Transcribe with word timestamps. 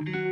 Hello, 0.00 0.29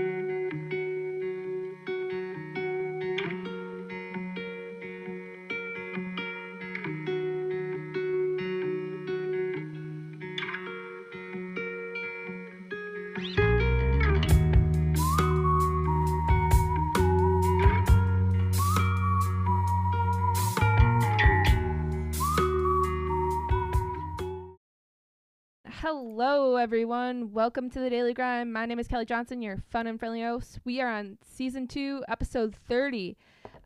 everyone. 26.78 27.32
Welcome 27.32 27.70
to 27.70 27.80
the 27.80 27.90
Daily 27.90 28.14
Grind. 28.14 28.52
My 28.52 28.64
name 28.64 28.78
is 28.78 28.86
Kelly 28.86 29.04
Johnson, 29.04 29.42
your 29.42 29.64
fun 29.68 29.88
and 29.88 29.98
friendly 29.98 30.22
host. 30.22 30.60
We 30.64 30.80
are 30.80 30.88
on 30.88 31.18
season 31.24 31.66
two, 31.66 32.04
episode 32.06 32.54
30. 32.68 33.16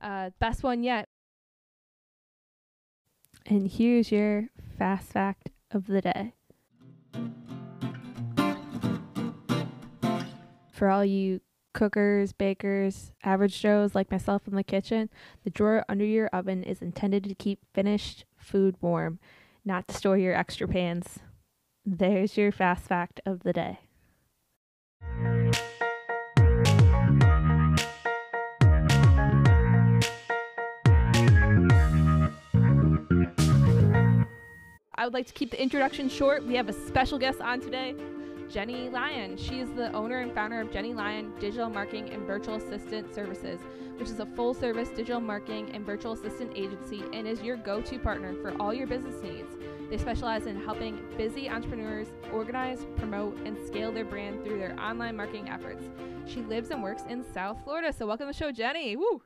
Uh, 0.00 0.30
best 0.38 0.62
one 0.62 0.82
yet. 0.82 1.10
And 3.44 3.70
here's 3.70 4.10
your 4.10 4.48
fast 4.78 5.12
fact 5.12 5.50
of 5.70 5.88
the 5.88 6.00
day. 6.00 6.32
For 10.72 10.88
all 10.88 11.04
you 11.04 11.42
cookers, 11.74 12.32
bakers, 12.32 13.12
average 13.22 13.60
Joes 13.60 13.94
like 13.94 14.10
myself 14.10 14.48
in 14.48 14.54
the 14.54 14.64
kitchen, 14.64 15.10
the 15.44 15.50
drawer 15.50 15.84
under 15.86 16.06
your 16.06 16.28
oven 16.28 16.62
is 16.62 16.80
intended 16.80 17.24
to 17.24 17.34
keep 17.34 17.58
finished 17.74 18.24
food 18.38 18.76
warm, 18.80 19.18
not 19.66 19.86
to 19.88 19.94
store 19.94 20.16
your 20.16 20.34
extra 20.34 20.66
pans. 20.66 21.18
There's 21.84 22.36
your 22.36 22.52
fast 22.52 22.86
fact 22.86 23.20
of 23.26 23.42
the 23.42 23.52
day. 23.52 23.80
I 34.94 35.04
would 35.04 35.12
like 35.12 35.26
to 35.26 35.32
keep 35.32 35.50
the 35.50 35.60
introduction 35.60 36.08
short. 36.08 36.44
We 36.44 36.54
have 36.54 36.68
a 36.68 36.72
special 36.72 37.18
guest 37.18 37.40
on 37.40 37.60
today, 37.60 37.96
Jennie 38.48 38.88
Lyon. 38.88 39.36
She 39.36 39.58
is 39.58 39.68
the 39.70 39.92
owner 39.92 40.18
and 40.18 40.32
founder 40.32 40.60
of 40.60 40.70
Jennie 40.70 40.94
Lyon 40.94 41.32
Digital 41.40 41.68
Marketing 41.68 42.10
and 42.10 42.24
Virtual 42.24 42.54
Assistant 42.54 43.12
Services, 43.12 43.58
which 43.96 44.08
is 44.08 44.20
a 44.20 44.26
full 44.26 44.54
service 44.54 44.90
digital 44.90 45.20
marketing 45.20 45.72
and 45.74 45.84
virtual 45.84 46.12
assistant 46.12 46.52
agency 46.54 47.02
and 47.12 47.26
is 47.26 47.42
your 47.42 47.56
go 47.56 47.80
to 47.80 47.98
partner 47.98 48.34
for 48.40 48.56
all 48.62 48.72
your 48.72 48.86
business 48.86 49.20
needs. 49.20 49.51
They 49.92 49.98
specialize 49.98 50.46
in 50.46 50.56
helping 50.56 50.98
busy 51.18 51.50
entrepreneurs 51.50 52.06
organize, 52.32 52.86
promote, 52.96 53.36
and 53.44 53.58
scale 53.66 53.92
their 53.92 54.06
brand 54.06 54.42
through 54.42 54.58
their 54.58 54.74
online 54.80 55.18
marketing 55.18 55.50
efforts. 55.50 55.84
She 56.24 56.40
lives 56.40 56.70
and 56.70 56.82
works 56.82 57.02
in 57.10 57.22
South 57.34 57.62
Florida. 57.62 57.92
So, 57.92 58.06
welcome 58.06 58.26
to 58.26 58.32
the 58.32 58.38
show, 58.38 58.50
Jennie. 58.50 58.96
Woo! 58.96 59.20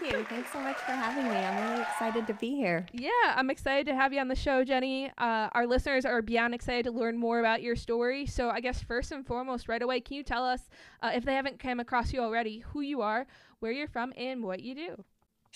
Thank 0.00 0.12
you. 0.12 0.24
Thanks 0.24 0.52
so 0.52 0.58
much 0.58 0.76
for 0.78 0.90
having 0.90 1.22
me. 1.22 1.36
I'm 1.36 1.70
really 1.70 1.82
excited 1.82 2.26
to 2.26 2.34
be 2.34 2.56
here. 2.56 2.84
Yeah, 2.92 3.10
I'm 3.36 3.48
excited 3.48 3.86
to 3.86 3.94
have 3.94 4.12
you 4.12 4.18
on 4.18 4.26
the 4.26 4.34
show, 4.34 4.64
Jennie. 4.64 5.08
Uh, 5.18 5.50
our 5.52 5.68
listeners 5.68 6.04
are 6.04 6.20
beyond 6.20 6.52
excited 6.52 6.86
to 6.86 6.90
learn 6.90 7.16
more 7.16 7.38
about 7.38 7.62
your 7.62 7.76
story. 7.76 8.26
So, 8.26 8.50
I 8.50 8.58
guess 8.58 8.82
first 8.82 9.12
and 9.12 9.24
foremost, 9.24 9.68
right 9.68 9.82
away, 9.82 10.00
can 10.00 10.16
you 10.16 10.24
tell 10.24 10.44
us, 10.44 10.62
uh, 11.00 11.12
if 11.14 11.24
they 11.24 11.34
haven't 11.34 11.60
come 11.60 11.78
across 11.78 12.12
you 12.12 12.20
already, 12.20 12.64
who 12.72 12.80
you 12.80 13.02
are, 13.02 13.28
where 13.60 13.70
you're 13.70 13.86
from, 13.86 14.12
and 14.16 14.42
what 14.42 14.64
you 14.64 14.74
do? 14.74 15.04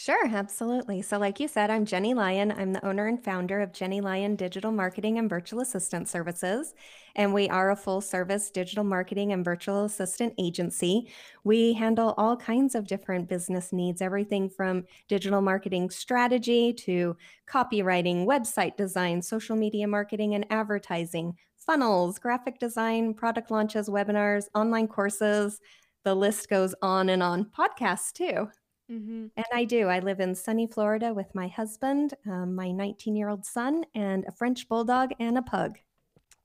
Sure, 0.01 0.29
absolutely. 0.29 1.03
So, 1.03 1.19
like 1.19 1.41
you 1.41 1.49
said, 1.49 1.71
I'm 1.71 1.85
Jennie 1.85 2.15
Lyon. 2.15 2.53
I'm 2.53 2.73
the 2.73 2.87
owner 2.87 3.09
and 3.09 3.23
founder 3.23 3.59
of 3.61 3.73
Jennie 3.73 4.01
Lyon 4.01 4.37
Digital 4.37 4.71
Marketing 4.71 5.19
and 5.19 5.29
Virtual 5.29 5.59
Assistant 5.61 6.09
Services. 6.09 6.73
And 7.17 7.35
we 7.35 7.49
are 7.49 7.73
a 7.73 7.77
full 7.77 8.01
service 8.01 8.49
digital 8.53 8.85
marketing 8.85 9.33
and 9.33 9.45
virtual 9.45 9.87
assistant 9.87 10.35
agency. 10.39 11.11
We 11.43 11.73
handle 11.73 12.15
all 12.17 12.37
kinds 12.37 12.77
of 12.77 12.87
different 12.87 13.29
business 13.29 13.73
needs, 13.73 14.01
everything 14.01 14.49
from 14.49 14.85
digital 15.09 15.41
marketing 15.41 15.91
strategy 15.91 16.73
to 16.75 17.17
copywriting, 17.51 18.25
website 18.25 18.77
design, 18.77 19.21
social 19.21 19.57
media 19.57 19.89
marketing 19.89 20.33
and 20.37 20.47
advertising, 20.49 21.37
funnels, 21.57 22.21
graphic 22.21 22.61
design, 22.61 23.15
product 23.15 23.51
launches, 23.51 23.89
webinars, 23.89 24.45
online 24.55 24.87
courses. 24.87 25.59
The 26.05 26.15
list 26.15 26.49
goes 26.49 26.73
on 26.83 27.09
and 27.09 27.21
on. 27.21 27.47
Podcasts, 27.47 28.13
too. 28.13 28.49
Mm-hmm. 28.91 29.27
And 29.37 29.47
I 29.53 29.65
do. 29.65 29.89
I 29.89 29.99
live 29.99 30.21
in 30.21 30.35
sunny 30.35 30.67
Florida 30.67 31.13
with 31.13 31.35
my 31.35 31.49
husband, 31.49 32.15
um, 32.27 32.55
my 32.55 32.71
19 32.71 33.17
year 33.17 33.29
old 33.29 33.45
son, 33.45 33.85
and 33.95 34.25
a 34.27 34.33
French 34.33 34.69
bulldog 34.69 35.11
and 35.21 35.37
a 35.37 35.43
pug. 35.43 35.79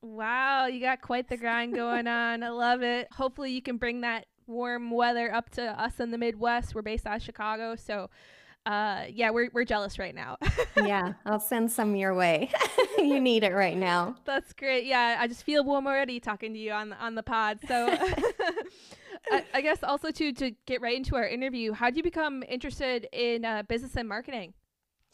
Wow, 0.02 0.66
you 0.66 0.82
got 0.82 1.02
quite 1.02 1.30
the 1.30 1.38
grind 1.38 1.74
going 1.74 2.08
on. 2.08 2.44
I 2.44 2.50
love 2.50 2.82
it. 2.82 3.08
Hopefully, 3.14 3.52
you 3.52 3.62
can 3.62 3.78
bring 3.78 4.02
that 4.02 4.26
warm 4.48 4.92
weather 4.92 5.34
up 5.34 5.50
to 5.52 5.82
us 5.82 6.02
in 6.02 6.12
the 6.12 6.18
Midwest. 6.18 6.76
We're 6.76 6.82
based 6.82 7.08
out 7.08 7.18
of 7.18 7.24
Chicago, 7.24 7.78
so 7.78 8.10
uh, 8.66 9.06
yeah, 9.10 9.30
we're 9.30 9.50
we're 9.54 9.64
jealous 9.64 9.98
right 9.98 10.14
now. 10.14 10.38
yeah, 10.78 11.14
I'll 11.26 11.40
send 11.40 11.72
some 11.72 11.96
your 11.96 12.14
way. 12.14 12.52
you 12.98 13.22
need 13.22 13.44
it 13.44 13.54
right 13.54 13.78
now. 13.78 14.18
That's 14.26 14.52
great. 14.52 14.86
Yeah, 14.86 15.18
I 15.20 15.28
just 15.28 15.44
feel 15.44 15.64
warm 15.64 15.88
already 15.88 16.20
talking 16.20 16.54
to 16.54 16.60
you 16.60 16.72
on 16.72 16.92
on 16.94 17.16
the 17.16 17.24
pod. 17.24 17.60
So. 17.68 17.98
I, 19.34 19.44
I, 19.54 19.62
guess 19.62 19.84
also 19.84 20.12
to 20.12 20.34
to 20.34 20.52
get 20.66 20.82
right 20.82 20.96
into 20.96 21.16
our 21.16 21.28
interview, 21.28 21.74
how 21.74 21.88
did 21.88 21.98
you 21.98 22.04
become 22.04 22.44
interested 22.48 23.08
in 23.12 23.46
uh, 23.46 23.64
business 23.64 23.96
and 23.96 24.08
marketing? 24.08 24.54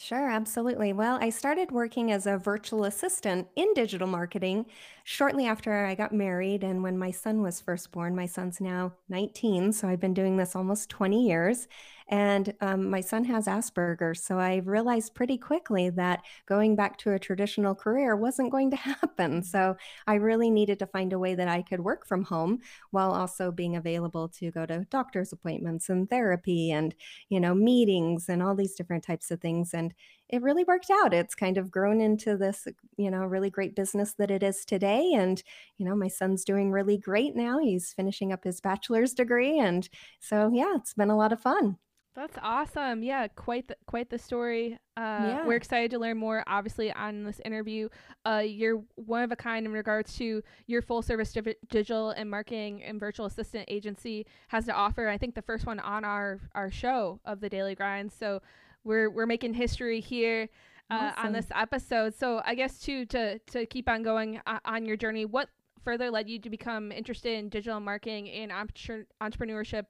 Sure, 0.02 0.30
absolutely. 0.30 0.94
Well, 0.94 1.18
I 1.22 1.30
started 1.30 1.72
working 1.72 2.10
as 2.14 2.26
a 2.26 2.38
virtual 2.38 2.86
assistant 2.86 3.50
in 3.58 3.74
digital 3.74 4.08
marketing 4.08 4.66
shortly 5.04 5.46
after 5.46 5.86
I 5.86 5.94
got 5.94 6.14
married 6.14 6.64
and 6.64 6.82
when 6.82 6.98
my 6.98 7.12
son 7.12 7.42
was 7.42 7.60
first 7.60 7.92
born. 7.92 8.16
My 8.16 8.26
son's 8.26 8.62
now 8.62 8.94
19, 9.10 9.74
so 9.74 9.90
I've 9.90 10.00
been 10.00 10.14
doing 10.14 10.38
this 10.38 10.56
almost 10.56 10.90
20 10.90 11.28
years. 11.28 11.68
And 12.10 12.56
um, 12.60 12.90
my 12.90 13.02
son 13.02 13.24
has 13.26 13.46
Asperger's. 13.46 14.24
So 14.24 14.40
I 14.40 14.58
realized 14.66 15.14
pretty 15.14 15.38
quickly 15.38 15.92
that 15.92 16.24
going 16.48 16.76
back 16.76 16.98
to 17.00 17.14
a 17.14 17.20
traditional 17.20 17.76
career 17.76 18.16
wasn't 18.16 18.52
going 18.52 18.72
to 18.72 18.76
happen. 18.78 19.44
So 19.44 19.78
I 20.08 20.16
really 20.16 20.50
needed 20.50 20.80
to 20.80 20.88
find 20.88 21.14
a 21.14 21.20
way 21.20 21.36
that 21.36 21.48
I 21.48 21.62
could 21.62 21.82
work 21.82 22.08
from 22.08 22.24
home 22.24 22.62
while 22.90 23.12
also 23.12 23.52
being 23.52 23.76
available 23.76 24.28
to 24.40 24.50
go 24.50 24.66
to 24.66 24.86
doctor's 24.90 25.32
appointments 25.32 25.88
and 25.88 26.10
therapy 26.10 26.72
and, 26.72 26.96
you 27.30 27.40
know, 27.40 27.54
meetings 27.54 28.28
and 28.28 28.42
all 28.42 28.56
these 28.56 28.74
different 28.74 29.04
types 29.04 29.30
of 29.30 29.40
things. 29.40 29.74
And 29.76 29.94
it 30.30 30.42
really 30.42 30.64
worked 30.64 30.90
out. 30.92 31.14
It's 31.14 31.36
kind 31.36 31.58
of 31.58 31.72
grown 31.72 32.02
into 32.02 32.38
this, 32.38 32.68
you 32.98 33.10
know, 33.12 33.24
really 33.24 33.50
great 33.50 33.76
business 33.76 34.14
that 34.16 34.32
it 34.32 34.44
is 34.44 34.66
today. 34.66 35.12
And, 35.14 35.42
you 35.78 35.86
know, 35.86 35.96
my 35.96 36.08
son's 36.08 36.44
doing 36.44 36.72
really 36.72 36.98
great 36.98 37.36
now. 37.36 37.60
He's 37.60 37.94
finishing 37.94 38.32
up 38.32 38.44
his 38.44 38.62
bachelor's 38.62 39.14
degree. 39.14 39.60
And 39.60 39.88
so, 40.20 40.50
yeah, 40.54 40.76
it's 40.76 40.94
been 40.94 41.10
a 41.10 41.18
lot 41.18 41.34
of 41.34 41.42
fun. 41.42 41.78
That's 42.20 42.38
awesome. 42.44 43.02
Yeah, 43.02 43.30
quite 43.30 43.70
the, 43.70 43.78
quite 43.86 44.10
the 44.10 44.18
story. 44.18 44.78
Uh, 44.98 45.00
yeah. 45.00 45.48
We're 45.48 45.56
excited 45.56 45.90
to 45.92 46.00
learn 46.00 46.18
more, 46.18 46.44
obviously, 46.48 46.92
on 46.92 47.24
this 47.24 47.40
interview. 47.46 47.88
Uh, 48.26 48.44
you're 48.46 48.84
one 48.96 49.24
of 49.24 49.32
a 49.32 49.38
kind 49.38 49.66
in 49.66 49.72
regards 49.72 50.18
to 50.18 50.44
your 50.68 50.82
full 50.82 51.02
service 51.02 51.34
digital 51.70 52.10
and 52.10 52.30
marketing 52.30 52.84
and 52.84 53.00
virtual 53.00 53.26
assistant 53.26 53.64
agency 53.70 54.26
has 54.50 54.66
to 54.66 54.74
offer. 54.74 55.08
I 55.08 55.18
think 55.18 55.34
the 55.34 55.42
first 55.42 55.66
one 55.66 55.80
on 55.80 56.04
our 56.04 56.42
our 56.56 56.70
show 56.70 57.22
of 57.24 57.40
the 57.40 57.48
Daily 57.48 57.74
Grind. 57.74 58.12
So 58.12 58.42
we're 58.84 59.10
we're 59.10 59.26
making 59.26 59.54
history 59.54 60.02
here. 60.02 60.50
Uh, 60.92 61.12
awesome. 61.14 61.28
on 61.28 61.34
this 61.34 61.46
episode. 61.56 62.16
So 62.16 62.42
I 62.44 62.54
guess 62.54 62.80
to 62.80 63.06
to 63.06 63.40
to 63.40 63.66
keep 63.66 63.88
on 63.88 64.04
going 64.04 64.42
uh, 64.46 64.60
on 64.66 64.86
your 64.86 64.98
journey, 64.98 65.24
what 65.24 65.48
further 65.86 66.12
led 66.12 66.28
you 66.28 66.38
to 66.40 66.50
become 66.50 66.92
interested 66.92 67.38
in 67.38 67.48
digital 67.48 67.80
marketing 67.80 68.30
and 68.30 68.52
entre- 68.52 69.06
entrepreneurship 69.22 69.86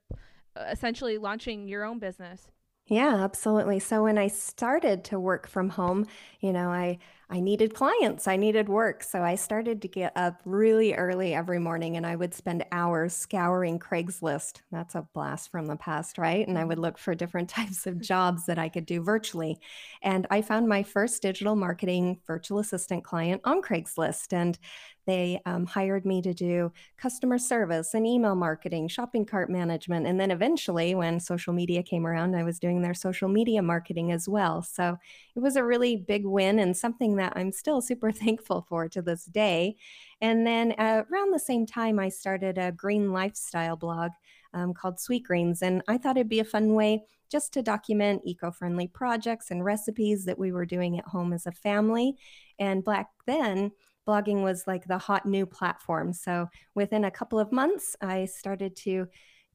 essentially 0.56 1.18
launching 1.18 1.68
your 1.68 1.84
own 1.84 1.98
business. 1.98 2.50
Yeah, 2.86 3.22
absolutely. 3.22 3.78
So 3.78 4.02
when 4.02 4.18
I 4.18 4.26
started 4.26 5.04
to 5.04 5.20
work 5.20 5.46
from 5.46 5.68
home, 5.68 6.06
you 6.40 6.52
know, 6.52 6.70
I 6.70 6.98
I 7.32 7.38
needed 7.38 7.74
clients, 7.74 8.26
I 8.26 8.34
needed 8.34 8.68
work. 8.68 9.04
So 9.04 9.22
I 9.22 9.36
started 9.36 9.82
to 9.82 9.88
get 9.88 10.12
up 10.16 10.42
really 10.44 10.94
early 10.94 11.32
every 11.32 11.60
morning 11.60 11.96
and 11.96 12.04
I 12.04 12.16
would 12.16 12.34
spend 12.34 12.64
hours 12.72 13.14
scouring 13.14 13.78
Craigslist. 13.78 14.62
That's 14.72 14.96
a 14.96 15.06
blast 15.14 15.52
from 15.52 15.66
the 15.66 15.76
past, 15.76 16.18
right? 16.18 16.48
And 16.48 16.58
I 16.58 16.64
would 16.64 16.80
look 16.80 16.98
for 16.98 17.14
different 17.14 17.48
types 17.48 17.86
of 17.86 18.00
jobs 18.00 18.46
that 18.46 18.58
I 18.58 18.68
could 18.68 18.86
do 18.86 19.00
virtually. 19.00 19.60
And 20.02 20.26
I 20.28 20.42
found 20.42 20.68
my 20.68 20.82
first 20.82 21.22
digital 21.22 21.54
marketing 21.54 22.18
virtual 22.26 22.58
assistant 22.58 23.04
client 23.04 23.42
on 23.44 23.62
Craigslist. 23.62 24.32
And 24.32 24.58
they 25.06 25.40
um, 25.46 25.66
hired 25.66 26.04
me 26.04 26.22
to 26.22 26.34
do 26.34 26.72
customer 26.96 27.38
service 27.38 27.94
and 27.94 28.06
email 28.06 28.34
marketing, 28.34 28.88
shopping 28.88 29.24
cart 29.24 29.50
management. 29.50 30.06
And 30.06 30.20
then 30.20 30.30
eventually, 30.30 30.94
when 30.94 31.20
social 31.20 31.52
media 31.52 31.82
came 31.82 32.06
around, 32.06 32.36
I 32.36 32.44
was 32.44 32.58
doing 32.58 32.82
their 32.82 32.94
social 32.94 33.28
media 33.28 33.62
marketing 33.62 34.12
as 34.12 34.28
well. 34.28 34.62
So 34.62 34.98
it 35.34 35.40
was 35.40 35.56
a 35.56 35.64
really 35.64 35.96
big 35.96 36.24
win 36.24 36.58
and 36.58 36.76
something 36.76 37.16
that 37.16 37.32
I'm 37.36 37.52
still 37.52 37.80
super 37.80 38.12
thankful 38.12 38.66
for 38.68 38.88
to 38.88 39.02
this 39.02 39.24
day. 39.24 39.76
And 40.20 40.46
then 40.46 40.74
uh, 40.78 41.04
around 41.10 41.32
the 41.32 41.38
same 41.38 41.66
time, 41.66 41.98
I 41.98 42.08
started 42.08 42.58
a 42.58 42.72
green 42.72 43.12
lifestyle 43.12 43.76
blog 43.76 44.10
um, 44.52 44.74
called 44.74 44.98
Sweetgreens. 44.98 45.62
And 45.62 45.82
I 45.88 45.98
thought 45.98 46.16
it'd 46.16 46.28
be 46.28 46.40
a 46.40 46.44
fun 46.44 46.74
way 46.74 47.04
just 47.30 47.52
to 47.52 47.62
document 47.62 48.22
eco 48.24 48.50
friendly 48.50 48.88
projects 48.88 49.50
and 49.50 49.64
recipes 49.64 50.24
that 50.24 50.38
we 50.38 50.52
were 50.52 50.66
doing 50.66 50.98
at 50.98 51.06
home 51.06 51.32
as 51.32 51.46
a 51.46 51.52
family. 51.52 52.16
And 52.58 52.84
back 52.84 53.08
then, 53.26 53.72
blogging 54.06 54.42
was 54.42 54.64
like 54.66 54.86
the 54.86 54.98
hot 54.98 55.26
new 55.26 55.46
platform. 55.46 56.12
So 56.12 56.48
within 56.74 57.04
a 57.04 57.10
couple 57.10 57.38
of 57.38 57.52
months, 57.52 57.96
I 58.00 58.24
started 58.24 58.76
to 58.76 59.06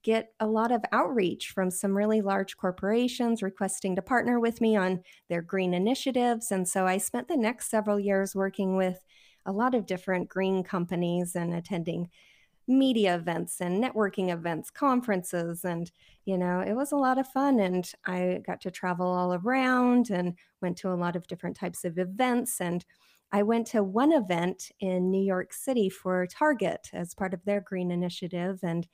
get 0.04 0.34
a 0.40 0.46
lot 0.46 0.72
of 0.72 0.86
outreach 0.92 1.50
from 1.50 1.72
some 1.72 1.98
really 1.98 2.22
large 2.22 2.58
corporations 2.58 3.42
requesting 3.42 3.96
to 3.96 4.02
partner 4.04 4.40
with 4.40 4.62
me 4.62 4.76
on 4.76 5.02
their 5.30 5.42
green 5.42 5.74
initiatives. 5.74 6.52
And 6.52 6.68
so 6.68 6.86
I 6.86 7.00
spent 7.00 7.28
the 7.28 7.36
next 7.36 7.72
several 7.72 8.00
years 8.00 8.36
working 8.36 8.76
with 8.76 9.00
a 9.48 9.52
lot 9.52 9.74
of 9.74 9.88
different 9.88 10.30
green 10.30 10.64
companies 10.64 11.36
and 11.36 11.54
attending 11.54 12.10
media 12.68 13.16
events 13.16 13.62
and 13.62 13.84
networking 13.84 14.32
events, 14.32 14.70
conferences. 14.70 15.66
And, 15.66 15.92
you 16.26 16.38
know, 16.38 16.60
it 16.60 16.74
was 16.74 16.92
a 16.92 16.98
lot 16.98 17.18
of 17.18 17.28
fun. 17.28 17.60
And 17.60 17.90
I 18.06 18.42
got 18.46 18.62
to 18.62 18.72
travel 18.72 19.08
all 19.08 19.34
around 19.34 20.10
and 20.10 20.36
went 20.62 20.78
to 20.78 20.92
a 20.92 20.96
lot 20.96 21.16
of 21.16 21.28
different 21.28 21.58
types 21.58 21.84
of 21.84 21.98
events. 21.98 22.62
And 22.62 22.86
I 23.32 23.44
went 23.44 23.68
to 23.68 23.84
one 23.84 24.14
event 24.14 24.72
in 24.80 25.12
New 25.12 25.24
York 25.24 25.54
City 25.54 25.90
for 25.90 26.28
Target 26.28 26.90
as 26.94 27.14
part 27.14 27.34
of 27.34 27.44
their 27.44 27.62
green 27.62 27.92
initiative. 27.92 28.60
And 28.64 28.88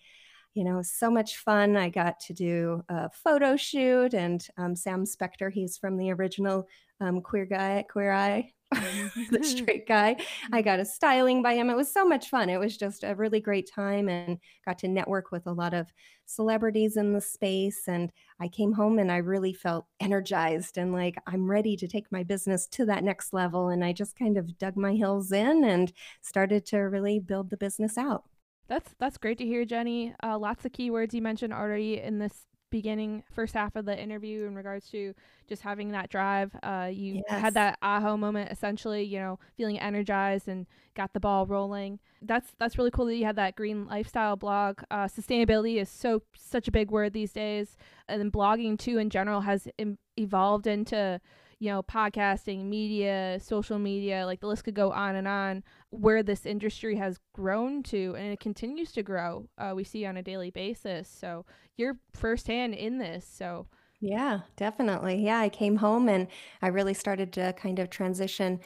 you 0.53 0.65
know, 0.65 0.81
so 0.81 1.09
much 1.09 1.37
fun. 1.37 1.77
I 1.77 1.89
got 1.89 2.19
to 2.21 2.33
do 2.33 2.83
a 2.89 3.09
photo 3.09 3.55
shoot, 3.55 4.13
and 4.13 4.45
um, 4.57 4.75
Sam 4.75 5.05
Spector, 5.05 5.51
he's 5.51 5.77
from 5.77 5.97
the 5.97 6.11
original 6.11 6.67
um, 6.99 7.21
Queer 7.21 7.45
Guy, 7.45 7.79
at 7.79 7.87
Queer 7.87 8.11
Eye, 8.11 8.51
the 9.31 9.43
straight 9.43 9.87
guy. 9.87 10.15
I 10.51 10.61
got 10.61 10.79
a 10.79 10.85
styling 10.85 11.41
by 11.41 11.55
him. 11.55 11.69
It 11.69 11.75
was 11.75 11.91
so 11.91 12.05
much 12.05 12.29
fun. 12.29 12.49
It 12.49 12.59
was 12.59 12.77
just 12.77 13.03
a 13.03 13.15
really 13.15 13.41
great 13.41 13.69
time 13.69 14.07
and 14.07 14.37
got 14.65 14.79
to 14.79 14.87
network 14.87 15.31
with 15.31 15.45
a 15.47 15.51
lot 15.51 15.73
of 15.73 15.91
celebrities 16.25 16.95
in 16.95 17.11
the 17.11 17.19
space. 17.19 17.87
And 17.87 18.11
I 18.39 18.47
came 18.47 18.71
home 18.71 18.99
and 18.99 19.11
I 19.11 19.17
really 19.17 19.53
felt 19.53 19.87
energized 19.99 20.77
and 20.77 20.93
like 20.93 21.17
I'm 21.27 21.49
ready 21.49 21.75
to 21.77 21.87
take 21.87 22.09
my 22.11 22.23
business 22.23 22.65
to 22.67 22.85
that 22.85 23.03
next 23.03 23.33
level. 23.33 23.69
And 23.69 23.83
I 23.83 23.91
just 23.91 24.17
kind 24.17 24.37
of 24.37 24.57
dug 24.57 24.77
my 24.77 24.93
heels 24.93 25.31
in 25.31 25.65
and 25.65 25.91
started 26.21 26.65
to 26.67 26.77
really 26.77 27.19
build 27.19 27.49
the 27.49 27.57
business 27.57 27.97
out. 27.97 28.23
That's 28.69 28.95
that's 28.99 29.17
great 29.17 29.37
to 29.39 29.45
hear, 29.45 29.65
Jennie. 29.65 30.13
Uh, 30.23 30.39
lots 30.39 30.63
of 30.63 30.71
keywords 30.71 31.13
you 31.13 31.21
mentioned 31.21 31.51
already 31.51 31.99
in 31.99 32.19
this 32.19 32.45
beginning 32.71 33.23
first 33.31 33.53
half 33.53 33.75
of 33.75 33.85
the 33.85 34.01
interview 34.01 34.45
in 34.45 34.55
regards 34.55 34.89
to 34.89 35.13
just 35.47 35.61
having 35.61 35.91
that 35.91 36.09
drive. 36.09 36.55
Uh, 36.63 36.89
you 36.91 37.21
yes. 37.29 37.41
had 37.41 37.53
that 37.53 37.77
aha 37.83 38.17
moment, 38.17 38.51
essentially, 38.51 39.03
you 39.03 39.19
know, 39.19 39.37
feeling 39.55 39.79
energized 39.79 40.47
and 40.47 40.65
got 40.95 41.13
the 41.13 41.19
ball 41.19 41.45
rolling. 41.45 41.99
That's 42.21 42.53
that's 42.57 42.77
really 42.77 42.91
cool 42.91 43.05
that 43.05 43.15
you 43.15 43.25
had 43.25 43.35
that 43.35 43.55
green 43.55 43.85
lifestyle 43.85 44.35
blog. 44.35 44.81
Uh, 44.89 45.05
sustainability 45.05 45.79
is 45.79 45.89
so 45.89 46.23
such 46.35 46.67
a 46.67 46.71
big 46.71 46.89
word 46.89 47.13
these 47.13 47.33
days, 47.33 47.77
and 48.07 48.19
then 48.19 48.31
blogging 48.31 48.79
too 48.79 48.97
in 48.97 49.09
general 49.09 49.41
has 49.41 49.67
Im- 49.77 49.99
evolved 50.17 50.65
into 50.65 51.19
you 51.61 51.69
know, 51.69 51.83
podcasting, 51.83 52.65
media, 52.65 53.37
social 53.39 53.77
media, 53.77 54.25
like 54.25 54.39
the 54.39 54.47
list 54.47 54.63
could 54.63 54.73
go 54.73 54.91
on 54.91 55.15
and 55.15 55.27
on, 55.27 55.63
where 55.91 56.23
this 56.23 56.47
industry 56.47 56.95
has 56.95 57.19
grown 57.35 57.83
to 57.83 58.15
and 58.17 58.33
it 58.33 58.39
continues 58.39 58.91
to 58.91 59.03
grow. 59.03 59.47
Uh, 59.59 59.71
we 59.75 59.83
see 59.83 60.03
on 60.03 60.17
a 60.17 60.23
daily 60.23 60.49
basis. 60.49 61.07
So 61.07 61.45
you're 61.77 61.99
firsthand 62.15 62.73
in 62.73 62.97
this. 62.97 63.27
So 63.31 63.67
yeah, 63.99 64.39
definitely. 64.55 65.23
Yeah, 65.23 65.37
I 65.37 65.49
came 65.49 65.75
home 65.75 66.09
and 66.09 66.25
I 66.63 66.69
really 66.69 66.95
started 66.95 67.31
to 67.33 67.53
kind 67.53 67.77
of 67.77 67.91
transition 67.91 68.59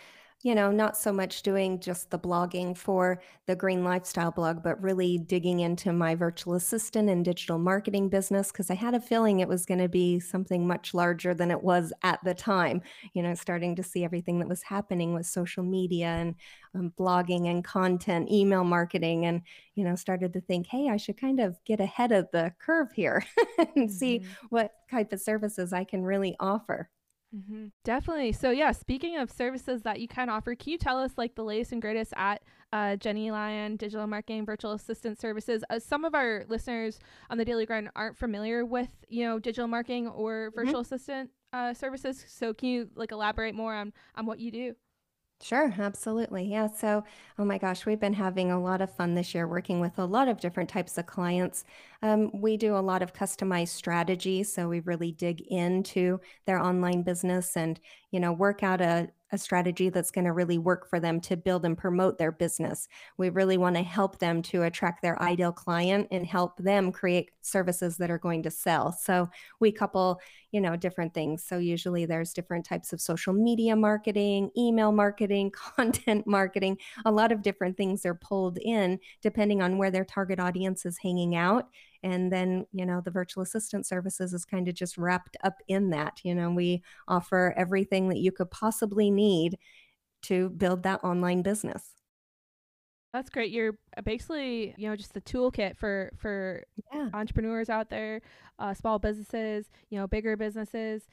you 0.45 0.53
know, 0.53 0.69
not 0.69 0.95
so 0.95 1.11
much 1.11 1.41
doing 1.41 1.79
just 1.79 2.11
the 2.11 2.19
blogging 2.19 2.77
for 2.77 3.19
the 3.47 3.55
green 3.55 3.83
lifestyle 3.83 4.29
blog, 4.29 4.61
but 4.61 4.79
really 4.79 5.17
digging 5.17 5.61
into 5.61 5.91
my 5.91 6.13
virtual 6.13 6.53
assistant 6.53 7.09
and 7.09 7.25
digital 7.25 7.57
marketing 7.57 8.09
business 8.09 8.51
because 8.51 8.69
I 8.69 8.75
had 8.75 8.93
a 8.93 8.99
feeling 8.99 9.39
it 9.39 9.47
was 9.47 9.65
going 9.65 9.79
to 9.79 9.89
be 9.89 10.19
something 10.19 10.67
much 10.67 10.93
larger 10.93 11.33
than 11.33 11.49
it 11.49 11.63
was 11.63 11.91
at 12.03 12.23
the 12.23 12.35
time. 12.35 12.83
You 13.15 13.23
know, 13.23 13.33
starting 13.33 13.75
to 13.77 13.81
see 13.81 14.03
everything 14.03 14.37
that 14.37 14.47
was 14.47 14.61
happening 14.61 15.15
with 15.15 15.25
social 15.25 15.63
media 15.63 16.09
and 16.09 16.35
um, 16.75 16.93
blogging 16.95 17.49
and 17.49 17.63
content, 17.63 18.29
email 18.29 18.63
marketing, 18.63 19.25
and, 19.25 19.41
you 19.73 19.83
know, 19.83 19.95
started 19.95 20.31
to 20.33 20.41
think, 20.41 20.67
hey, 20.67 20.89
I 20.89 20.97
should 20.97 21.19
kind 21.19 21.39
of 21.39 21.57
get 21.65 21.79
ahead 21.79 22.11
of 22.11 22.29
the 22.31 22.53
curve 22.59 22.91
here 22.91 23.25
and 23.57 23.67
mm-hmm. 23.67 23.87
see 23.87 24.27
what 24.49 24.73
type 24.91 25.11
of 25.11 25.21
services 25.21 25.73
I 25.73 25.85
can 25.85 26.03
really 26.03 26.35
offer. 26.39 26.91
Mm-hmm. 27.35 27.65
Definitely. 27.83 28.31
So 28.31 28.51
yeah, 28.51 28.71
speaking 28.71 29.17
of 29.17 29.29
services 29.29 29.81
that 29.81 29.99
you 29.99 30.07
can 30.07 30.29
offer, 30.29 30.55
can 30.55 30.71
you 30.71 30.77
tell 30.77 30.99
us 30.99 31.11
like 31.17 31.35
the 31.35 31.43
latest 31.43 31.71
and 31.71 31.81
greatest 31.81 32.13
at 32.15 32.41
uh, 32.71 32.95
Jennie 32.95 33.31
Lyon 33.31 33.75
Digital 33.75 34.07
Marketing 34.07 34.45
Virtual 34.45 34.71
Assistant 34.71 35.19
Services? 35.19 35.63
Uh, 35.69 35.79
some 35.79 36.05
of 36.05 36.15
our 36.15 36.45
listeners 36.47 36.99
on 37.29 37.37
the 37.37 37.45
Daily 37.45 37.65
Grind 37.65 37.89
aren't 37.95 38.17
familiar 38.17 38.65
with 38.65 38.89
you 39.09 39.25
know 39.25 39.39
digital 39.39 39.67
marketing 39.67 40.07
or 40.07 40.47
mm-hmm. 40.47 40.55
virtual 40.55 40.81
mm-hmm. 40.81 40.93
assistant 40.93 41.29
uh, 41.51 41.73
services. 41.73 42.23
So 42.27 42.53
can 42.53 42.69
you 42.69 42.89
like 42.95 43.11
elaborate 43.11 43.55
more 43.55 43.73
on 43.73 43.91
on 44.15 44.25
what 44.25 44.39
you 44.39 44.51
do? 44.51 44.75
Sure, 45.45 45.71
absolutely. 45.77 46.45
Yeah. 46.45 46.67
So, 46.67 47.03
oh 47.37 47.45
my 47.45 47.59
gosh, 47.59 47.85
we've 47.85 47.99
been 47.99 48.13
having 48.15 48.49
a 48.51 48.59
lot 48.59 48.81
of 48.81 48.89
fun 48.95 49.13
this 49.13 49.35
year 49.35 49.47
working 49.47 49.79
with 49.79 49.99
a 49.99 50.05
lot 50.05 50.27
of 50.27 50.39
different 50.39 50.69
types 50.71 50.97
of 50.97 51.05
clients. 51.05 51.63
Um, 52.01 52.31
we 52.33 52.57
do 52.57 52.75
a 52.75 52.79
lot 52.79 53.03
of 53.03 53.13
customized 53.13 53.67
strategies. 53.69 54.51
So, 54.51 54.67
we 54.67 54.79
really 54.79 55.11
dig 55.11 55.41
into 55.41 56.19
their 56.47 56.59
online 56.59 57.03
business 57.03 57.55
and, 57.55 57.79
you 58.09 58.19
know, 58.19 58.33
work 58.33 58.63
out 58.63 58.81
a, 58.81 59.09
a 59.31 59.37
strategy 59.37 59.89
that's 59.89 60.11
going 60.11 60.25
to 60.25 60.31
really 60.31 60.57
work 60.57 60.87
for 60.89 60.99
them 60.99 61.19
to 61.19 61.35
build 61.35 61.65
and 61.65 61.77
promote 61.77 62.17
their 62.17 62.31
business. 62.31 62.87
We 63.17 63.29
really 63.29 63.57
want 63.57 63.75
to 63.75 63.81
help 63.81 64.19
them 64.19 64.41
to 64.43 64.63
attract 64.63 65.01
their 65.01 65.21
ideal 65.21 65.51
client 65.51 66.07
and 66.11 66.25
help 66.25 66.57
them 66.57 66.91
create 66.91 67.31
services 67.41 67.97
that 67.97 68.11
are 68.11 68.19
going 68.19 68.43
to 68.43 68.51
sell. 68.51 68.91
So 68.91 69.29
we 69.59 69.71
couple, 69.71 70.21
you 70.51 70.61
know, 70.61 70.75
different 70.75 71.13
things. 71.13 71.43
So 71.43 71.57
usually 71.57 72.05
there's 72.05 72.33
different 72.33 72.65
types 72.65 72.93
of 72.93 73.01
social 73.01 73.33
media 73.33 73.75
marketing, 73.75 74.51
email 74.57 74.91
marketing, 74.91 75.51
content 75.75 76.27
marketing, 76.27 76.77
a 77.05 77.11
lot 77.11 77.31
of 77.31 77.41
different 77.41 77.77
things 77.77 78.05
are 78.05 78.15
pulled 78.15 78.57
in 78.59 78.99
depending 79.21 79.61
on 79.61 79.77
where 79.77 79.91
their 79.91 80.05
target 80.05 80.39
audience 80.39 80.85
is 80.85 80.97
hanging 80.99 81.35
out 81.35 81.67
and 82.05 82.31
then 82.31 82.65
you 82.71 82.85
know 82.85 83.01
the 83.01 83.11
virtual 83.11 83.43
assistant 83.43 83.85
services 83.85 84.31
is 84.31 84.45
kind 84.45 84.69
of 84.69 84.75
just 84.75 84.97
wrapped 84.97 85.35
up 85.43 85.55
in 85.67 85.89
that 85.89 86.21
you 86.23 86.33
know 86.33 86.51
we 86.51 86.81
offer 87.07 87.53
everything 87.57 88.07
that 88.07 88.19
you 88.19 88.31
could 88.31 88.49
possibly 88.51 89.11
need 89.11 89.57
to 90.21 90.49
build 90.51 90.83
that 90.83 91.03
online 91.03 91.41
business 91.41 91.95
that's 93.15 93.29
great. 93.29 93.49
You're 93.49 93.77
basically, 94.03 94.75
you 94.75 94.89
know, 94.89 94.95
just 94.97 95.13
the 95.13 95.21
toolkit 95.21 95.77
for 95.77 96.11
for 96.17 96.65
yeah. 96.93 97.07
entrepreneurs 97.13 97.69
out 97.69 97.89
there, 97.89 98.19
uh, 98.59 98.73
small 98.73 98.99
businesses, 98.99 99.71
you 99.89 99.97
know, 99.97 100.05
bigger 100.05 100.35
businesses, 100.35 101.07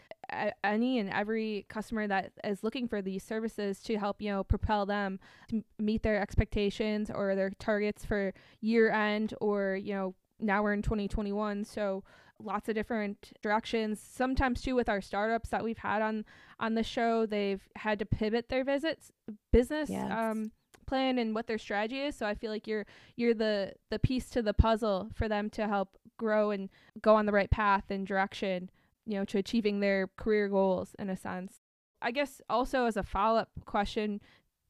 any 0.65 0.99
and 0.99 1.09
every 1.11 1.65
customer 1.69 2.09
that 2.09 2.33
is 2.43 2.65
looking 2.65 2.89
for 2.89 3.03
these 3.03 3.23
services 3.23 3.79
to 3.85 3.97
help, 3.99 4.21
you 4.21 4.33
know, 4.33 4.43
propel 4.43 4.85
them 4.85 5.21
to 5.51 5.63
meet 5.79 6.03
their 6.03 6.21
expectations 6.21 7.09
or 7.09 7.37
their 7.37 7.51
targets 7.61 8.05
for 8.05 8.35
year 8.61 8.91
end 8.91 9.33
or 9.41 9.77
you 9.77 9.95
know 9.95 10.13
now 10.43 10.63
we're 10.63 10.73
in 10.73 10.83
2021 10.83 11.65
so 11.65 12.03
lots 12.45 12.69
of 12.69 12.75
different 12.75 13.33
directions. 13.43 14.01
Sometimes 14.01 14.63
too 14.63 14.75
with 14.75 14.89
our 14.89 15.01
startups 15.01 15.51
that 15.51 15.65
we've 15.65 15.79
had 15.79 16.03
on 16.03 16.25
on 16.61 16.75
the 16.75 16.83
show 16.83 17.27
they've 17.27 17.63
had 17.77 17.99
to 17.99 18.07
pivot 18.07 18.49
their 18.49 18.65
visits 18.65 19.11
business 19.53 19.91
yes. 19.91 20.11
um, 20.11 20.53
plan 20.87 21.19
and 21.19 21.35
what 21.35 21.47
their 21.47 21.59
strategy 21.59 22.01
is. 22.01 22.17
So 22.17 22.27
i 22.27 22.35
feel 22.35 22.51
like 22.51 22.67
you're 22.67 22.87
you're 23.17 23.35
the 23.35 23.73
the 23.91 23.99
piece 23.99 24.29
to 24.31 24.43
the 24.43 24.55
puzzle 24.55 25.11
for 25.15 25.29
them 25.29 25.51
to 25.51 25.67
help 25.67 25.97
grow 26.19 26.51
and 26.51 26.69
go 27.01 27.17
on 27.17 27.27
the 27.27 27.33
right 27.33 27.51
path 27.51 27.85
and 27.91 28.07
direction 28.07 28.71
you 29.07 29.19
know 29.19 29.25
to 29.25 29.39
achieving 29.39 29.81
their 29.81 30.09
career 30.17 30.49
goals 30.49 30.95
in 30.99 31.09
a 31.09 31.17
sense. 31.17 31.61
I 32.05 32.11
guess 32.11 32.41
also 32.49 32.87
as 32.87 32.97
a 32.97 33.05
follow-up 33.05 33.51
question 33.65 34.21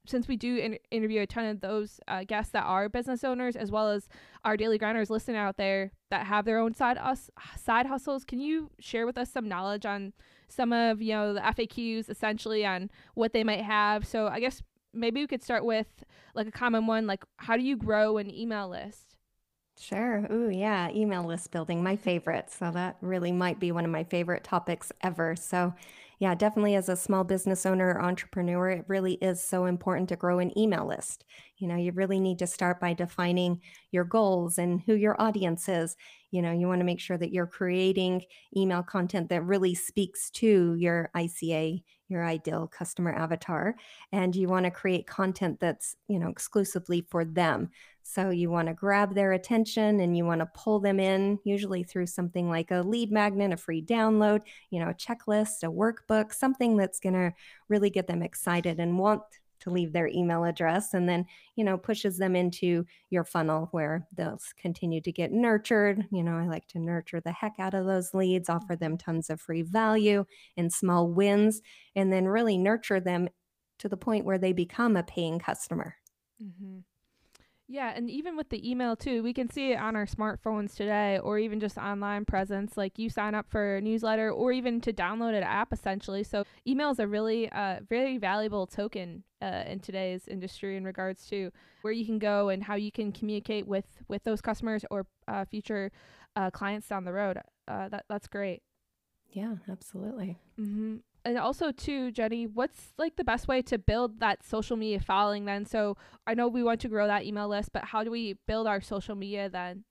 since 0.07 0.29
we 0.29 0.37
do 0.37 0.57
in- 0.57 0.79
interview 0.91 1.23
a 1.23 1.27
ton 1.27 1.45
of 1.47 1.61
those 1.61 2.01
uh, 2.09 2.25
guests 2.25 2.53
that 2.53 2.65
are 2.65 2.89
business 2.89 3.25
owners, 3.25 3.57
as 3.57 3.71
well 3.71 3.89
as 3.89 4.09
our 4.45 4.57
daily 4.57 4.79
grinders 4.79 5.11
listening 5.11 5.37
out 5.37 5.57
there 5.57 5.93
that 6.11 6.27
have 6.27 6.45
their 6.45 6.59
own 6.59 6.75
side 6.75 6.99
us 6.99 7.31
side 7.57 7.87
hustles, 7.87 8.25
can 8.25 8.41
you 8.41 8.71
share 8.81 9.07
with 9.07 9.17
us 9.17 9.31
some 9.31 9.49
knowledge 9.49 9.87
on 9.87 10.13
some 10.49 10.73
of 10.73 11.01
you 11.01 11.13
know 11.13 11.33
the 11.35 11.41
FAQs 11.41 12.11
essentially 12.11 12.65
on 12.65 12.91
what 13.15 13.33
they 13.33 13.45
might 13.45 13.63
have? 13.63 14.07
So 14.07 14.27
I 14.29 14.41
guess 14.41 14.63
maybe 14.93 15.21
we 15.21 15.27
could 15.27 15.43
start 15.43 15.65
with 15.65 16.05
like 16.35 16.47
a 16.47 16.53
common 16.53 16.87
one, 16.87 17.07
like 17.07 17.25
how 17.39 17.57
do 17.57 17.63
you 17.63 17.77
grow 17.77 18.19
an 18.19 18.33
email 18.33 18.69
list? 18.69 19.17
Sure. 19.79 20.27
Ooh, 20.31 20.51
yeah. 20.51 20.91
Email 20.91 21.25
list 21.25 21.51
building, 21.51 21.83
my 21.83 21.97
favorite. 21.97 22.51
So 22.51 22.71
that 22.73 22.97
really 23.01 23.33
might 23.33 23.59
be 23.59 23.73
one 23.73 23.85
of 23.85 23.91
my 23.91 24.05
favorite 24.05 24.45
topics 24.45 24.93
ever. 25.03 25.35
So 25.35 25.75
yeah, 26.23 26.37
definitely 26.37 26.77
as 26.77 26.89
a 26.89 26.95
small 26.95 27.25
business 27.25 27.67
owner 27.67 27.89
or 27.89 28.01
entrepreneur, 28.01 28.71
it 28.71 28.85
really 28.87 29.15
is 29.15 29.43
so 29.43 29.65
important 29.65 30.09
to 30.09 30.15
grow 30.15 30.39
an 30.39 30.57
email 30.57 30.87
list. 30.87 31.25
You 31.57 31.67
know, 31.67 31.75
you 31.75 31.91
really 31.91 32.21
need 32.21 32.39
to 32.39 32.47
start 32.47 32.79
by 32.79 32.93
defining 32.93 33.61
your 33.91 34.05
goals 34.05 34.57
and 34.57 34.81
who 34.87 34.95
your 34.95 35.21
audience 35.21 35.69
is. 35.69 35.97
You 36.31 36.41
know, 36.41 36.53
you 36.53 36.69
want 36.69 36.79
to 36.79 36.85
make 36.85 37.01
sure 37.01 37.19
that 37.19 37.33
you're 37.33 37.49
creating 37.49 38.23
email 38.57 38.85
content 38.85 39.31
that 39.31 39.43
really 39.43 39.75
speaks 39.75 40.31
to 40.35 40.77
your 40.77 41.11
ICA, 41.17 41.83
your 42.13 42.25
ideal 42.25 42.69
customer 42.69 43.13
avatar, 43.13 43.75
and 44.13 44.37
you 44.37 44.47
want 44.47 44.65
to 44.65 44.71
create 44.71 45.07
content 45.07 45.59
that's, 45.59 45.97
you 46.07 46.19
know, 46.19 46.29
exclusively 46.29 47.05
for 47.11 47.25
them. 47.25 47.71
So 48.05 48.31
you 48.31 48.51
want 48.51 48.69
to 48.69 48.75
grab 48.75 49.15
their 49.15 49.33
attention 49.33 50.01
and 50.01 50.17
you 50.17 50.25
want 50.25 50.41
to 50.41 50.51
pull 50.55 50.81
them 50.81 51.01
in, 51.01 51.39
usually 51.45 51.83
through 51.83 52.07
something 52.07 52.49
like 52.49 52.71
a 52.71 52.83
lead 52.83 53.11
magnet, 53.11 53.53
a 53.53 53.57
free 53.57 53.83
download, 53.83 54.43
you 54.71 54.81
know, 54.81 54.91
a 54.91 54.95
checklist, 54.95 55.63
a 55.63 55.71
workbook, 55.71 56.33
something 56.33 56.77
that's 56.77 57.01
going 57.01 57.15
to 57.15 57.33
really 57.69 57.91
get 57.91 58.07
them 58.07 58.23
excited 58.23 58.79
and 58.79 58.99
want 58.99 59.23
to 59.63 59.71
leave 59.71 59.93
their 59.93 60.09
email 60.09 60.45
address 60.45 60.95
and 60.95 61.09
then, 61.09 61.27
you 61.57 61.65
know, 61.65 61.77
pushes 61.77 62.19
them 62.19 62.37
into 62.37 62.85
your 63.11 63.25
funnel 63.25 63.69
where 63.73 64.07
they'll 64.17 64.39
continue 64.59 65.01
to 65.01 65.13
get 65.13 65.33
nurtured. 65.33 66.07
You 66.11 66.23
know, 66.23 66.37
I 66.37 66.47
like 66.47 66.67
to 66.69 66.79
nurture 66.79 67.21
the 67.21 67.33
heck 67.33 67.55
out 67.59 67.75
of 67.75 67.87
those 67.87 68.15
leads, 68.15 68.49
offer 68.49 68.77
them 68.77 68.99
tons 68.99 69.31
of 69.31 69.41
free 69.41 69.63
value 69.63 70.25
and 70.57 70.73
small 70.73 71.09
wins, 71.09 71.61
and 71.97 72.13
then 72.13 72.27
really 72.27 72.59
nurture 72.59 73.01
them 73.01 73.29
to 73.79 73.89
the 73.89 73.97
point 73.97 74.25
where 74.25 74.39
they 74.39 74.53
become 74.53 74.97
a 74.97 75.03
paying 75.03 75.39
customer. 75.39 75.97
Mm-hmm. 76.43 76.79
Yeah, 77.69 77.93
and 77.95 78.11
even 78.11 78.37
with 78.37 78.51
the 78.51 78.69
email 78.69 78.97
too, 78.97 79.23
we 79.23 79.33
can 79.33 79.49
see 79.49 79.73
it 79.73 79.77
on 79.77 79.97
our 79.97 80.05
smartphones 80.05 80.75
today 80.75 81.19
or 81.19 81.39
even 81.39 81.61
just 81.61 81.79
online 81.79 82.25
presence. 82.25 82.77
Like 82.77 82.99
you 82.99 83.09
sign 83.09 83.35
up 83.35 83.47
for 83.49 83.77
a 83.77 83.81
newsletter 83.81 84.31
or 84.31 84.53
even 84.53 84.81
to 84.83 84.93
download 84.93 85.35
an 85.35 85.43
app 85.43 85.73
essentially. 85.73 86.23
So 86.23 86.45
email 86.67 86.91
is 86.91 86.99
a 86.99 87.07
really 87.07 87.51
uh, 87.51 87.81
very 87.89 88.19
valuable 88.19 88.67
token 88.67 89.23
uh, 89.41 89.65
in 89.67 89.81
today's 89.81 90.29
industry 90.29 90.77
in 90.77 90.85
regards 90.85 91.27
to 91.29 91.51
where 91.81 91.93
you 91.93 92.05
can 92.05 92.19
go 92.19 92.49
and 92.49 92.63
how 92.63 92.75
you 92.75 92.93
can 92.93 93.11
communicate 93.13 93.67
with 93.67 93.87
with 94.09 94.23
those 94.25 94.41
customers 94.41 94.85
or 94.91 95.07
uh, 95.29 95.45
future 95.45 95.91
uh, 96.37 96.51
clients 96.51 96.89
down 96.89 97.05
the 97.05 97.13
road. 97.13 97.39
Uh, 97.69 97.89
that 97.89 98.05
that's 98.09 98.27
great. 98.29 98.63
Yeah, 99.31 99.55
absolutely. 99.71 100.39
Mm-hmm 100.61 100.97
and 101.25 101.39
also 101.39 101.73
too 101.73 102.11
jennie 102.11 102.47
what's 102.47 102.93
like 102.99 103.17
the 103.17 103.25
best 103.25 103.49
way 103.49 103.63
to 103.63 103.79
build 103.79 104.21
that 104.21 104.43
social 104.43 104.77
media 104.77 105.01
following 105.01 105.45
then 105.45 105.65
so 105.65 105.97
i 106.27 106.35
know 106.35 106.49
we 106.49 106.63
want 106.63 106.81
to 106.81 106.89
grow 106.89 107.07
that 107.07 107.25
email 107.25 107.49
list 107.49 107.71
but 107.73 107.85
how 107.85 108.05
do 108.05 108.11
we 108.11 108.35
build 108.47 108.67
our 108.67 108.81
social 108.81 109.15
media 109.15 109.49
then 109.49 109.85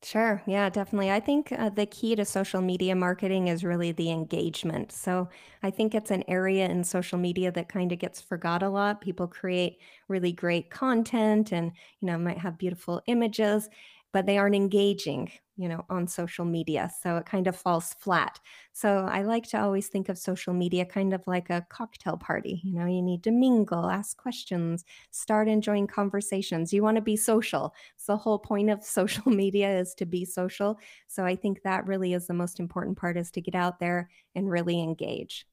Sure. 0.00 0.44
Yeah, 0.46 0.70
definitely. 0.70 1.10
I 1.10 1.18
think 1.18 1.50
uh, 1.50 1.70
the 1.70 1.84
key 1.84 2.14
to 2.14 2.24
social 2.24 2.60
media 2.60 2.94
marketing 2.94 3.48
is 3.48 3.64
really 3.64 3.90
the 3.90 4.12
engagement. 4.12 4.92
So 4.92 5.28
I 5.64 5.70
think 5.72 5.92
it's 5.92 6.12
an 6.12 6.22
area 6.28 6.68
in 6.68 6.84
social 6.84 7.18
media 7.18 7.50
that 7.50 7.68
kind 7.68 7.90
of 7.90 7.98
gets 7.98 8.20
forgot 8.20 8.62
a 8.62 8.68
lot. 8.68 9.00
People 9.00 9.26
create 9.26 9.80
really 10.06 10.30
great 10.32 10.70
content 10.70 11.52
and, 11.52 11.72
you 11.98 12.06
know, 12.06 12.16
might 12.16 12.38
have 12.38 12.58
beautiful 12.58 13.02
images 13.06 13.68
but 14.12 14.26
they 14.26 14.38
aren't 14.38 14.54
engaging 14.54 15.30
you 15.56 15.68
know 15.68 15.84
on 15.90 16.06
social 16.06 16.44
media 16.44 16.88
so 17.02 17.16
it 17.16 17.26
kind 17.26 17.46
of 17.48 17.56
falls 17.56 17.92
flat. 17.94 18.38
So 18.72 19.06
i 19.10 19.22
like 19.22 19.44
to 19.48 19.60
always 19.60 19.88
think 19.88 20.08
of 20.08 20.16
social 20.16 20.54
media 20.54 20.86
kind 20.86 21.12
of 21.12 21.22
like 21.26 21.50
a 21.50 21.66
cocktail 21.68 22.16
party 22.16 22.60
you 22.64 22.74
know 22.78 22.86
you 22.86 23.02
need 23.02 23.22
to 23.24 23.32
mingle 23.32 23.90
ask 23.90 24.16
questions 24.16 24.84
start 25.10 25.48
enjoying 25.48 25.86
conversations. 25.86 26.72
You 26.72 26.82
want 26.82 26.96
to 26.96 27.02
be 27.02 27.16
social. 27.16 27.74
So 27.96 28.12
the 28.12 28.18
whole 28.18 28.38
point 28.38 28.70
of 28.70 28.84
social 28.98 29.30
media 29.32 29.78
is 29.78 29.94
to 29.94 30.06
be 30.06 30.24
social. 30.24 30.78
So 31.08 31.24
i 31.24 31.34
think 31.36 31.62
that 31.62 31.86
really 31.86 32.14
is 32.14 32.26
the 32.26 32.34
most 32.34 32.60
important 32.60 32.96
part 32.96 33.16
is 33.16 33.30
to 33.32 33.40
get 33.40 33.54
out 33.54 33.80
there 33.80 34.08
and 34.34 34.50
really 34.50 34.80
engage. 34.80 35.46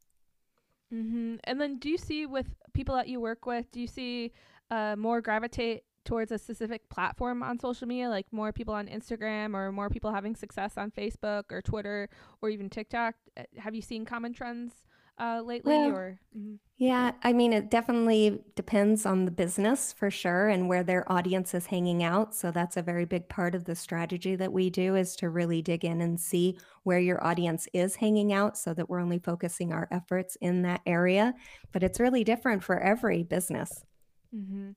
Mm-hmm. 0.93 1.37
and 1.45 1.59
then 1.59 1.79
do 1.79 1.89
you 1.89 1.97
see 1.97 2.27
with 2.27 2.45
people 2.73 2.93
that 2.93 3.07
you 3.07 3.19
work 3.19 3.47
with 3.47 3.65
do 3.71 3.81
you 3.81 3.87
see 3.87 4.31
uh, 4.69 4.95
more 4.95 5.19
gravitate 5.19 5.83
towards 6.05 6.31
a 6.31 6.37
specific 6.37 6.87
platform 6.89 7.43
on 7.43 7.59
social 7.59 7.87
media, 7.87 8.09
like 8.09 8.31
more 8.31 8.53
people 8.53 8.73
on 8.73 8.87
Instagram 8.87 9.53
or 9.53 9.71
more 9.71 9.89
people 9.89 10.11
having 10.11 10.35
success 10.35 10.73
on 10.77 10.91
Facebook 10.91 11.51
or 11.51 11.61
Twitter 11.61 12.07
or 12.41 12.49
even 12.49 12.69
TikTok? 12.69 13.15
Uh, 13.35 13.43
have 13.57 13.75
you 13.75 13.81
seen 13.81 14.05
common 14.05 14.31
trends 14.31 14.73
uh, 15.17 15.41
lately? 15.43 15.75
Well, 15.75 15.89
or 15.89 16.19
mm-hmm. 16.37 16.55
yeah, 16.77 17.13
I 17.23 17.33
mean, 17.33 17.53
it 17.53 17.71
definitely 17.71 18.43
depends 18.55 19.05
on 19.05 19.25
the 19.25 19.31
business 19.31 19.93
for 19.93 20.11
sure 20.11 20.49
and 20.49 20.67
where 20.67 20.83
their 20.83 21.09
audience 21.11 21.53
is 21.53 21.65
hanging 21.67 22.03
out. 22.03 22.35
So 22.35 22.51
that's 22.51 22.77
a 22.77 22.81
very 22.81 23.05
big 23.05 23.27
part 23.27 23.55
of 23.55 23.65
the 23.65 23.75
strategy 23.75 24.35
that 24.35 24.53
we 24.53 24.69
do 24.69 24.95
is 24.95 25.15
to 25.17 25.29
really 25.29 25.61
dig 25.61 25.83
in 25.85 26.01
and 26.01 26.19
see 26.19 26.57
where 26.83 26.99
your 26.99 27.23
audience 27.25 27.67
is 27.73 27.95
hanging 27.95 28.31
out, 28.31 28.57
so 28.57 28.73
that 28.73 28.89
we're 28.89 28.99
only 28.99 29.19
focusing 29.19 29.73
our 29.73 29.87
efforts 29.89 30.37
in 30.41 30.61
that 30.61 30.81
area. 30.85 31.33
But 31.71 31.81
it's 31.81 31.99
really 31.99 32.23
different 32.23 32.63
for 32.63 32.79
every 32.79 33.23
business. 33.23 33.83
Mm-hmm. 34.35 34.71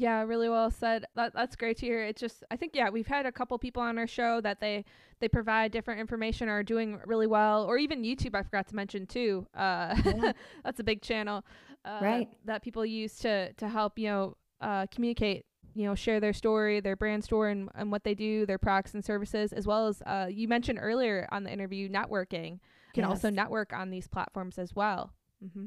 Yeah, 0.00 0.22
really 0.22 0.48
well 0.48 0.70
said. 0.70 1.04
That 1.14 1.34
that's 1.34 1.56
great 1.56 1.76
to 1.76 1.86
hear. 1.86 2.02
It's 2.02 2.22
just 2.22 2.42
I 2.50 2.56
think 2.56 2.74
yeah, 2.74 2.88
we've 2.88 3.06
had 3.06 3.26
a 3.26 3.32
couple 3.32 3.58
people 3.58 3.82
on 3.82 3.98
our 3.98 4.06
show 4.06 4.40
that 4.40 4.58
they 4.58 4.86
they 5.20 5.28
provide 5.28 5.72
different 5.72 6.00
information 6.00 6.48
or 6.48 6.60
are 6.60 6.62
doing 6.62 6.98
really 7.04 7.26
well, 7.26 7.64
or 7.64 7.76
even 7.76 8.02
YouTube. 8.02 8.34
I 8.34 8.42
forgot 8.42 8.66
to 8.68 8.74
mention 8.74 9.04
too. 9.04 9.46
Uh, 9.54 9.94
yeah. 10.06 10.32
that's 10.64 10.80
a 10.80 10.84
big 10.84 11.02
channel, 11.02 11.44
uh, 11.84 11.98
right? 12.00 12.28
That 12.46 12.62
people 12.62 12.86
use 12.86 13.18
to 13.18 13.52
to 13.52 13.68
help 13.68 13.98
you 13.98 14.08
know 14.08 14.36
uh, 14.62 14.86
communicate, 14.90 15.44
you 15.74 15.84
know, 15.84 15.94
share 15.94 16.18
their 16.18 16.32
story, 16.32 16.80
their 16.80 16.96
brand 16.96 17.22
story, 17.22 17.52
and, 17.52 17.68
and 17.74 17.92
what 17.92 18.02
they 18.02 18.14
do, 18.14 18.46
their 18.46 18.56
products 18.56 18.94
and 18.94 19.04
services, 19.04 19.52
as 19.52 19.66
well 19.66 19.86
as 19.86 20.00
uh, 20.06 20.28
you 20.30 20.48
mentioned 20.48 20.78
earlier 20.80 21.28
on 21.30 21.44
the 21.44 21.52
interview, 21.52 21.90
networking. 21.90 22.52
You 22.52 22.94
can 22.94 23.02
yes. 23.02 23.10
also 23.10 23.28
network 23.28 23.74
on 23.74 23.90
these 23.90 24.08
platforms 24.08 24.58
as 24.58 24.74
well. 24.74 25.12
Mm-hmm. 25.44 25.66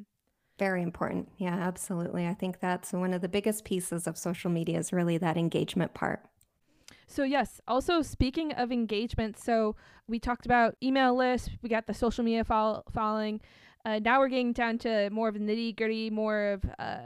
Very 0.60 0.83
important. 0.83 1.29
Yeah, 1.38 1.55
absolutely. 1.55 2.27
I 2.27 2.33
think 2.33 2.60
that's 2.60 2.93
one 2.93 3.13
of 3.13 3.22
the 3.22 3.29
biggest 3.29 3.65
pieces 3.65 4.05
of 4.05 4.17
social 4.17 4.51
media 4.51 4.77
is 4.77 4.93
really 4.93 5.17
that 5.17 5.36
engagement 5.36 5.93
part. 5.93 6.24
So, 7.07 7.24
yes, 7.24 7.60
also 7.67 8.01
speaking 8.01 8.53
of 8.53 8.72
engagement, 8.72 9.38
so 9.38 9.75
we 10.07 10.19
talked 10.19 10.45
about 10.45 10.75
email 10.81 11.15
lists, 11.15 11.50
we 11.62 11.69
got 11.69 11.88
the 11.88 11.93
social 11.93 12.24
media 12.24 12.43
fo- 12.43 12.83
following. 12.91 13.41
Uh, 13.86 14.00
now 14.00 14.19
we're 14.19 14.29
getting 14.29 14.53
down 14.53 14.77
to 14.79 15.10
more 15.10 15.27
of 15.27 15.36
a 15.36 15.39
nitty 15.39 15.75
gritty, 15.75 16.10
more 16.10 16.53
of 16.53 16.65
uh, 16.79 17.00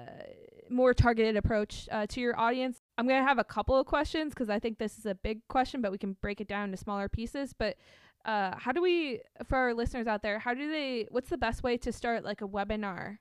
more 0.69 0.93
targeted 0.93 1.37
approach 1.37 1.87
uh, 1.91 2.05
to 2.07 2.19
your 2.19 2.37
audience. 2.39 2.81
I'm 2.97 3.07
going 3.07 3.21
to 3.21 3.27
have 3.27 3.39
a 3.39 3.43
couple 3.43 3.79
of 3.79 3.85
questions 3.85 4.33
because 4.33 4.49
I 4.49 4.59
think 4.59 4.77
this 4.77 4.97
is 4.97 5.05
a 5.05 5.15
big 5.15 5.47
question, 5.47 5.81
but 5.81 5.91
we 5.91 5.97
can 5.97 6.17
break 6.21 6.41
it 6.41 6.47
down 6.47 6.65
into 6.65 6.77
smaller 6.77 7.09
pieces. 7.09 7.53
But 7.53 7.77
uh, 8.25 8.55
how 8.57 8.71
do 8.71 8.81
we, 8.81 9.21
for 9.45 9.57
our 9.57 9.73
listeners 9.73 10.07
out 10.07 10.21
there, 10.21 10.39
how 10.39 10.53
do 10.53 10.69
they, 10.69 11.07
what's 11.09 11.29
the 11.29 11.37
best 11.37 11.63
way 11.63 11.77
to 11.77 11.91
start 11.91 12.23
like 12.23 12.41
a 12.41 12.47
webinar? 12.47 13.17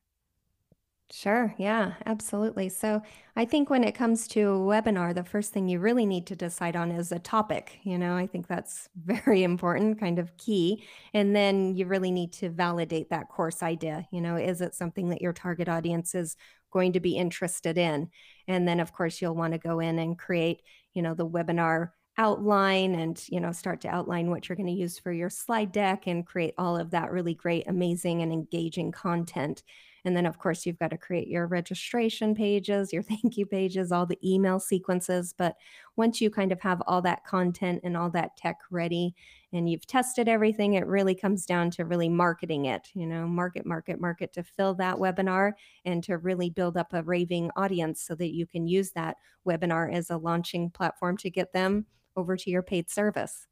Sure. 1.13 1.55
Yeah, 1.57 1.95
absolutely. 2.05 2.69
So 2.69 3.01
I 3.37 3.45
think 3.45 3.71
when 3.71 3.85
it 3.85 3.95
comes 3.95 4.27
to 4.29 4.41
a 4.41 4.59
webinar, 4.59 5.15
the 5.15 5.23
first 5.23 5.53
thing 5.53 5.69
you 5.69 5.79
really 5.79 6.05
need 6.05 6.27
to 6.27 6.35
decide 6.35 6.75
on 6.75 6.91
is 6.91 7.13
a 7.13 7.21
topic. 7.21 7.79
You 7.85 7.97
know, 7.97 8.17
I 8.17 8.27
think 8.27 8.49
that's 8.49 8.89
very 8.97 9.45
important, 9.45 10.01
kind 10.01 10.19
of 10.19 10.37
key. 10.37 10.85
And 11.15 11.35
then 11.35 11.77
you 11.77 11.87
really 11.87 12.11
need 12.11 12.33
to 12.35 12.49
validate 12.51 13.11
that 13.11 13.29
course 13.29 13.63
idea. 13.63 14.09
You 14.11 14.21
know, 14.21 14.35
is 14.37 14.61
it 14.61 14.75
something 14.75 15.11
that 15.11 15.23
your 15.23 15.33
target 15.33 15.69
audience 15.69 16.13
is 16.17 16.37
going 16.73 16.93
to 16.95 17.01
be 17.01 17.17
interested 17.17 17.79
in? 17.79 18.11
And 18.49 18.67
then, 18.67 18.81
of 18.81 18.93
course, 18.93 19.23
you'll 19.23 19.37
want 19.37 19.53
to 19.53 19.59
go 19.61 19.79
in 19.79 20.01
and 20.01 20.19
create, 20.19 20.61
you 20.93 21.03
know, 21.03 21.15
the 21.15 21.27
webinar 21.29 21.91
outline 22.19 22.95
and 22.95 23.23
you 23.29 23.39
know 23.39 23.53
start 23.53 23.83
to 23.83 23.89
outline 23.89 24.31
what 24.31 24.49
you're 24.49 24.57
going 24.57 24.67
to 24.67 24.73
use 24.73 24.99
for 24.99 25.13
your 25.13 25.29
slide 25.29 25.71
deck 25.71 26.07
and 26.07 26.25
create 26.27 26.55
all 26.57 26.75
of 26.75 26.91
that 26.91 27.13
really 27.13 27.35
great 27.35 27.69
amazing 27.69 28.23
and 28.23 28.33
engaging 28.33 28.91
content 28.91 29.63
and 30.07 30.17
then, 30.17 30.25
of 30.25 30.39
course, 30.39 30.65
you've 30.65 30.79
got 30.79 30.91
to 30.91 30.97
create 30.97 31.27
your 31.27 31.49
registration 31.49 32.33
pages, 32.35 32.93
your 32.93 33.03
thank 33.03 33.37
you 33.37 33.45
pages, 33.45 33.91
all 33.91 34.07
the 34.07 34.19
email 34.25 34.61
sequences. 34.61 35.35
But 35.37 35.57
once 35.97 36.21
you 36.21 36.31
kind 36.31 36.53
of 36.53 36.61
have 36.61 36.81
all 36.87 37.03
that 37.03 37.25
content 37.25 37.81
and 37.83 37.97
all 37.97 38.09
that 38.11 38.37
tech 38.37 38.57
ready 38.71 39.15
and 39.53 39.69
you've 39.69 39.87
tested 39.87 40.29
everything, 40.29 40.75
it 40.75 40.87
really 40.87 41.17
comes 41.17 41.45
down 41.45 41.73
to 41.73 41.85
really 41.85 42.09
marketing 42.09 42.67
it, 42.67 42.89
you 42.95 43.07
know, 43.07 43.27
market, 43.27 43.67
market, 43.67 44.01
market 44.01 44.33
to 44.35 44.45
fill 44.45 44.75
that 44.75 44.97
webinar 44.97 45.53
and 45.85 46.05
to 46.05 46.19
really 46.19 46.51
build 46.51 46.77
up 46.77 46.93
a 46.93 47.03
raving 47.03 47.51
audience 47.57 48.01
so 48.01 48.15
that 48.15 48.33
you 48.33 48.47
can 48.47 48.69
use 48.69 48.93
that 48.93 49.17
webinar 49.47 49.93
as 49.93 50.11
a 50.11 50.17
launching 50.17 50.71
platform 50.71 51.17
to 51.17 51.31
get 51.31 51.53
them 51.53 51.85
over 52.17 52.37
to 52.37 52.51
your 52.51 52.63
paid 52.63 52.89
service. 52.89 53.49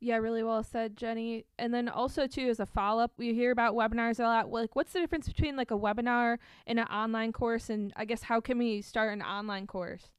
Yeah, 0.00 0.16
really 0.16 0.44
well 0.44 0.62
said, 0.62 0.96
Jennie. 0.96 1.44
And 1.58 1.74
then 1.74 1.88
also 1.88 2.26
too, 2.28 2.48
as 2.48 2.60
a 2.60 2.66
follow 2.66 3.02
up, 3.02 3.12
we 3.16 3.34
hear 3.34 3.50
about 3.50 3.74
webinars 3.74 4.20
a 4.20 4.22
lot. 4.22 4.50
Like, 4.50 4.76
what's 4.76 4.92
the 4.92 5.00
difference 5.00 5.26
between 5.26 5.56
like 5.56 5.70
a 5.72 5.78
webinar 5.78 6.38
and 6.66 6.78
an 6.78 6.86
online 6.86 7.32
course? 7.32 7.68
And 7.68 7.92
I 7.96 8.04
guess 8.04 8.22
how 8.22 8.40
can 8.40 8.58
we 8.58 8.80
start 8.80 9.12
an 9.12 9.22
online 9.22 9.66
course? 9.66 10.10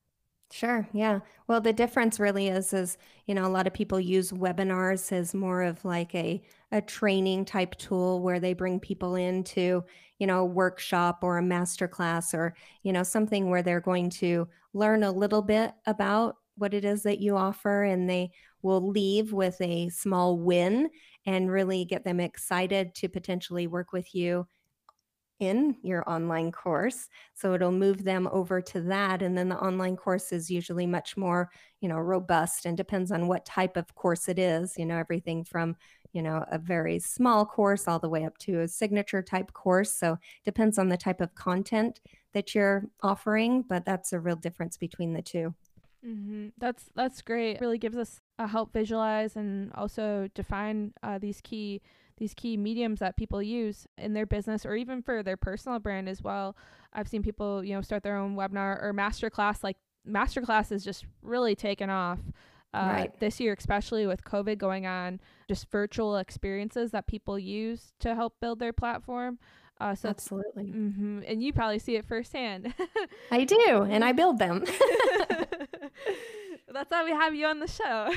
Sure. 0.52 0.88
Yeah. 0.94 1.20
Well, 1.48 1.62
the 1.62 1.74
difference 1.74 2.20
really 2.20 2.48
is, 2.48 2.74
is 2.74 2.98
you 3.28 3.36
know, 3.36 3.46
a 3.46 3.50
lot 3.50 3.68
of 3.68 3.74
people 3.74 4.00
use 4.00 4.32
webinars 4.32 5.12
as 5.12 5.36
more 5.36 5.62
of 5.62 5.86
like 5.86 6.16
a 6.16 6.42
a 6.72 6.82
training 6.82 7.46
type 7.46 7.76
tool 7.78 8.22
where 8.22 8.40
they 8.40 8.54
bring 8.54 8.80
people 8.80 9.16
into, 9.16 9.84
you 10.18 10.26
know, 10.26 10.40
a 10.40 10.46
workshop 10.46 11.20
or 11.24 11.38
a 11.38 11.44
master 11.44 11.88
class 11.88 12.34
or 12.34 12.56
you 12.82 12.92
know 12.92 13.04
something 13.04 13.50
where 13.50 13.62
they're 13.62 13.80
going 13.80 14.10
to 14.12 14.48
learn 14.74 15.04
a 15.04 15.12
little 15.12 15.44
bit 15.44 15.72
about 15.86 16.38
what 16.58 16.74
it 16.74 16.84
is 16.84 17.04
that 17.04 17.20
you 17.20 17.38
offer 17.38 17.84
and 17.84 18.10
they 18.10 18.32
will 18.62 18.88
leave 18.90 19.34
with 19.34 19.60
a 19.62 19.90
small 19.90 20.38
win 20.38 20.90
and 21.26 21.52
really 21.52 21.86
get 21.86 22.04
them 22.04 22.20
excited 22.20 22.94
to 22.96 23.10
potentially 23.10 23.68
work 23.68 23.94
with 23.94 24.14
you 24.14 24.46
in 25.40 25.76
your 25.84 26.10
online 26.10 26.52
course. 26.52 27.08
So 27.34 27.54
it'll 27.54 27.72
move 27.72 28.04
them 28.04 28.28
over 28.32 28.62
to 28.62 28.82
that 28.82 29.22
and 29.22 29.38
then 29.38 29.50
the 29.50 29.58
online 29.58 29.96
course 29.96 30.32
is 30.32 30.52
usually 30.52 30.86
much 30.86 31.16
more 31.16 31.50
you 31.80 31.88
know 31.88 31.98
robust 31.98 32.66
and 32.66 32.76
depends 32.76 33.12
on 33.12 33.28
what 33.28 33.46
type 33.46 33.78
of 33.78 33.94
course 33.96 34.28
it 34.28 34.38
is 34.38 34.78
you 34.78 34.86
know 34.86 34.98
everything 34.98 35.46
from 35.46 35.78
you 36.12 36.22
know 36.22 36.44
a 36.52 36.58
very 36.58 37.00
small 37.00 37.46
course 37.46 37.88
all 37.88 38.00
the 38.00 38.10
way 38.10 38.26
up 38.26 38.38
to 38.40 38.62
a 38.62 38.68
signature 38.68 39.22
type 39.22 39.54
course. 39.54 39.94
So 39.94 40.18
depends 40.44 40.78
on 40.78 40.90
the 40.90 40.98
type 40.98 41.22
of 41.22 41.34
content 41.36 42.02
that 42.34 42.54
you're 42.54 42.84
offering 43.02 43.62
but 43.62 43.86
that's 43.86 44.12
a 44.12 44.20
real 44.20 44.36
difference 44.36 44.78
between 44.78 45.14
the 45.14 45.22
two 45.22 45.54
Mm-hmm. 46.06 46.48
That's 46.58 46.86
that's 46.96 47.22
great. 47.22 47.58
It 47.58 47.62
really 47.62 47.78
gives 47.78 47.98
us 47.98 48.22
a 48.38 48.48
help 48.48 48.74
visualize 48.74 49.36
and 49.36 49.72
also 49.74 50.30
define 50.34 50.94
uh, 51.04 51.18
these 51.18 51.42
key 51.42 51.82
these 52.18 52.34
key 52.34 52.58
mediums 52.58 53.00
that 53.00 53.16
people 53.16 53.42
use 53.42 53.88
in 53.98 54.14
their 54.14 54.26
business 54.26 54.66
or 54.66 54.76
even 54.76 55.02
for 55.02 55.24
their 55.24 55.38
personal 55.38 55.80
brand 55.80 56.10
as 56.10 56.22
well. 56.22 56.56
I've 56.94 57.08
seen 57.08 57.24
people, 57.24 57.64
you 57.64 57.74
know, 57.74 57.82
start 57.82 58.04
their 58.04 58.18
own 58.18 58.36
webinar 58.36 58.82
or 58.84 58.94
masterclass. 58.94 59.64
Like 59.64 59.78
masterclass 60.08 60.72
is 60.72 60.84
just 60.84 61.06
really 61.22 61.56
taken 61.56 61.90
off 61.90 62.20
uh, 62.74 62.92
right. 62.92 63.20
this 63.20 63.40
year, 63.40 63.56
especially 63.58 64.06
with 64.06 64.24
COVID 64.24 64.58
going 64.58 64.86
on. 64.86 65.20
Just 65.48 65.72
virtual 65.72 66.18
experiences 66.18 66.92
that 66.92 67.08
people 67.08 67.40
use 67.40 67.94
to 68.00 68.16
help 68.16 68.36
build 68.40 68.60
their 68.60 68.74
platform. 68.74 69.40
Uh, 69.82 69.96
so 69.96 70.10
Absolutely. 70.10 70.66
Mm-hmm, 70.66 71.22
and 71.26 71.42
you 71.42 71.54
probably 71.54 71.80
see 71.80 71.96
it 71.96 72.06
firsthand. 72.06 72.74
I 73.32 73.46
do, 73.46 73.88
and 73.90 74.04
I 74.04 74.12
build 74.14 74.38
them. 74.38 74.66
That's 76.74 76.92
why 76.92 77.04
we 77.04 77.12
have 77.12 77.34
you 77.34 77.48
on 77.48 77.60
the 77.60 77.68
show. 77.68 78.14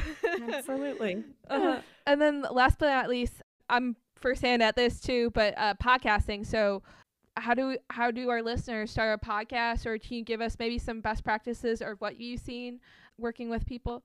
Absolutely. 0.52 1.24
Uh, 1.50 1.82
and 2.06 2.18
then 2.18 2.46
last 2.50 2.78
but 2.78 2.86
not 2.86 3.10
least, 3.10 3.42
I'm 3.68 3.94
firsthand 4.16 4.62
at 4.62 4.74
this 4.74 5.00
too, 5.00 5.30
but 5.34 5.52
uh, 5.58 5.74
podcasting. 5.74 6.46
So 6.46 6.82
how 7.36 7.52
do 7.52 7.76
how 7.90 8.10
do 8.10 8.30
our 8.30 8.42
listeners 8.42 8.90
start 8.90 9.20
a 9.22 9.26
podcast 9.26 9.84
or 9.84 9.98
can 9.98 10.16
you 10.16 10.24
give 10.24 10.40
us 10.40 10.56
maybe 10.58 10.78
some 10.78 11.00
best 11.02 11.24
practices 11.24 11.82
or 11.82 11.96
what 11.98 12.18
you've 12.18 12.40
seen 12.40 12.80
working 13.18 13.50
with 13.50 13.66
people? 13.66 14.02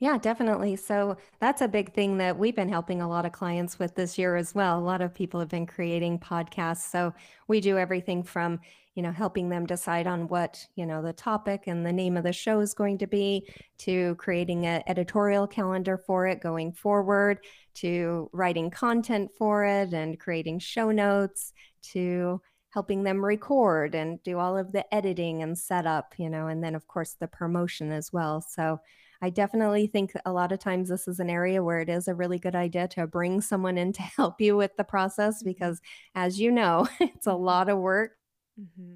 Yeah, 0.00 0.16
definitely. 0.16 0.76
So 0.76 1.16
that's 1.40 1.60
a 1.60 1.66
big 1.66 1.92
thing 1.92 2.18
that 2.18 2.38
we've 2.38 2.54
been 2.54 2.68
helping 2.68 3.00
a 3.02 3.08
lot 3.08 3.26
of 3.26 3.32
clients 3.32 3.80
with 3.80 3.96
this 3.96 4.16
year 4.16 4.36
as 4.36 4.54
well. 4.54 4.78
A 4.78 4.80
lot 4.80 5.00
of 5.00 5.12
people 5.12 5.40
have 5.40 5.48
been 5.48 5.66
creating 5.66 6.20
podcasts. 6.20 6.88
So 6.88 7.12
we 7.48 7.60
do 7.60 7.76
everything 7.78 8.22
from, 8.22 8.60
you 8.94 9.02
know, 9.02 9.10
helping 9.10 9.48
them 9.48 9.66
decide 9.66 10.06
on 10.06 10.28
what, 10.28 10.64
you 10.76 10.86
know, 10.86 11.02
the 11.02 11.12
topic 11.12 11.64
and 11.66 11.84
the 11.84 11.92
name 11.92 12.16
of 12.16 12.22
the 12.22 12.32
show 12.32 12.60
is 12.60 12.74
going 12.74 12.98
to 12.98 13.08
be, 13.08 13.48
to 13.78 14.14
creating 14.16 14.66
an 14.66 14.84
editorial 14.86 15.48
calendar 15.48 15.98
for 15.98 16.28
it 16.28 16.40
going 16.40 16.72
forward, 16.72 17.40
to 17.74 18.30
writing 18.32 18.70
content 18.70 19.32
for 19.36 19.64
it 19.64 19.92
and 19.92 20.20
creating 20.20 20.60
show 20.60 20.92
notes, 20.92 21.52
to 21.82 22.40
helping 22.70 23.02
them 23.02 23.24
record 23.24 23.96
and 23.96 24.22
do 24.22 24.38
all 24.38 24.56
of 24.56 24.70
the 24.70 24.94
editing 24.94 25.42
and 25.42 25.58
setup, 25.58 26.14
you 26.18 26.30
know, 26.30 26.46
and 26.46 26.62
then 26.62 26.76
of 26.76 26.86
course 26.86 27.16
the 27.18 27.26
promotion 27.26 27.90
as 27.90 28.12
well. 28.12 28.40
So 28.40 28.78
I 29.20 29.30
definitely 29.30 29.86
think 29.88 30.12
a 30.24 30.32
lot 30.32 30.52
of 30.52 30.60
times 30.60 30.88
this 30.88 31.08
is 31.08 31.18
an 31.18 31.28
area 31.28 31.62
where 31.62 31.80
it 31.80 31.88
is 31.88 32.06
a 32.06 32.14
really 32.14 32.38
good 32.38 32.54
idea 32.54 32.86
to 32.88 33.06
bring 33.06 33.40
someone 33.40 33.76
in 33.76 33.92
to 33.94 34.02
help 34.16 34.40
you 34.40 34.56
with 34.56 34.76
the 34.76 34.84
process 34.84 35.38
mm-hmm. 35.38 35.50
because, 35.50 35.80
as 36.14 36.40
you 36.40 36.50
know, 36.50 36.88
it's 37.00 37.26
a 37.26 37.34
lot 37.34 37.68
of 37.68 37.78
work. 37.78 38.12
Mm-hmm. 38.60 38.94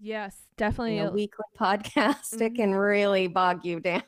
Yes, 0.00 0.36
definitely. 0.56 0.98
a 0.98 1.10
weekly 1.10 1.44
podcast, 1.58 2.34
mm-hmm. 2.34 2.42
it 2.42 2.54
can 2.56 2.74
really 2.74 3.28
bog 3.28 3.64
you 3.64 3.80
down. 3.80 4.02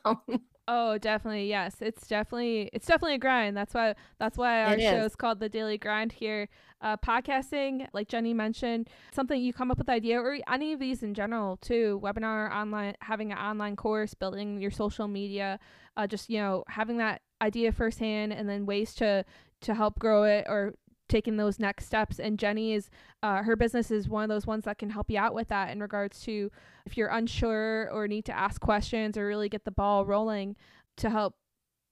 Oh, 0.69 0.97
definitely. 0.97 1.47
Yes. 1.47 1.77
It's 1.79 2.07
definitely 2.07 2.69
it's 2.73 2.85
definitely 2.85 3.15
a 3.15 3.19
grind. 3.19 3.55
That's 3.55 3.73
why 3.73 3.95
that's 4.19 4.37
why 4.37 4.63
our 4.63 4.77
show 4.79 5.05
is 5.05 5.15
called 5.15 5.39
The 5.39 5.47
Daily 5.49 5.77
Grind 5.77 6.11
here. 6.11 6.49
Uh, 6.81 6.97
podcasting, 6.97 7.87
like 7.93 8.07
Jennie 8.07 8.33
mentioned, 8.33 8.89
something 9.11 9.41
you 9.41 9.51
come 9.53 9.71
up 9.71 9.77
with 9.79 9.89
idea 9.89 10.19
or 10.19 10.37
any 10.47 10.73
of 10.73 10.79
these 10.79 11.01
in 11.01 11.13
general 11.13 11.57
too, 11.57 11.99
webinar, 12.03 12.51
online 12.51 12.95
having 13.01 13.31
an 13.31 13.37
online 13.37 13.75
course, 13.75 14.13
building 14.13 14.61
your 14.61 14.69
social 14.69 15.07
media, 15.07 15.59
uh, 15.95 16.05
just 16.05 16.29
you 16.29 16.39
know, 16.39 16.63
having 16.67 16.97
that 16.97 17.21
idea 17.41 17.71
firsthand 17.71 18.33
and 18.33 18.47
then 18.49 18.65
ways 18.65 18.93
to 18.95 19.23
to 19.61 19.73
help 19.73 19.97
grow 19.99 20.23
it 20.23 20.45
or 20.47 20.75
taking 21.07 21.37
those 21.37 21.59
next 21.59 21.85
steps. 21.85 22.19
And 22.19 22.37
jennie 22.37 22.73
is 22.73 22.89
uh, 23.23 23.43
her 23.43 23.55
business 23.55 23.91
is 23.91 24.09
one 24.09 24.23
of 24.23 24.29
those 24.29 24.47
ones 24.47 24.65
that 24.65 24.77
can 24.77 24.89
help 24.89 25.09
you 25.09 25.19
out 25.19 25.33
with 25.33 25.47
that 25.49 25.71
in 25.71 25.79
regards 25.79 26.21
to 26.21 26.51
if 26.85 26.97
you're 26.97 27.09
unsure 27.09 27.89
or 27.91 28.07
need 28.07 28.25
to 28.25 28.37
ask 28.37 28.61
questions 28.61 29.17
or 29.17 29.27
really 29.27 29.49
get 29.49 29.65
the 29.65 29.71
ball 29.71 30.05
rolling 30.05 30.55
to 30.97 31.09
help 31.09 31.35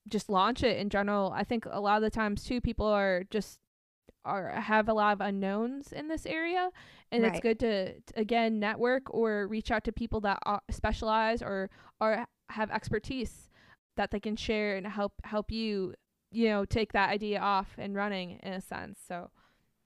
just 0.08 0.30
launch 0.30 0.64
it 0.64 0.78
in 0.78 0.90
general. 0.90 1.32
I 1.36 1.44
think 1.44 1.66
a 1.70 1.80
lot 1.80 1.98
of 1.98 2.04
the 2.04 2.10
times 2.10 2.44
too 2.44 2.62
people 2.62 2.86
are 2.86 3.24
just 3.30 3.60
are 4.24 4.50
have 4.52 4.90
a 4.90 4.94
lot 4.94 5.14
of 5.14 5.22
unknowns 5.22 5.92
in 5.92 6.08
this 6.08 6.26
area. 6.26 6.70
And 7.12 7.24
right. 7.24 7.32
it's 7.32 7.42
good 7.42 7.60
to, 7.60 7.94
to, 7.94 8.20
again 8.20 8.60
network 8.60 9.14
or 9.14 9.48
reach 9.48 9.72
out 9.72 9.84
to 9.86 9.92
people 9.92 10.22
that 10.22 10.40
specialize 10.70 11.42
or 11.42 11.70
or 12.00 12.26
have 12.50 12.72
expertise 12.72 13.50
that 13.98 14.12
they 14.12 14.20
can 14.20 14.36
share 14.36 14.76
and 14.76 14.86
help 14.88 15.14
help 15.24 15.52
you 15.52 15.94
you 16.36 16.50
know 16.50 16.66
take 16.66 16.94
that 16.94 17.10
idea 17.10 17.40
off 17.40 17.70
and 17.78 17.96
running 17.96 18.40
in 18.44 18.54
a 18.54 18.62
sense 18.62 19.00
so 19.08 19.30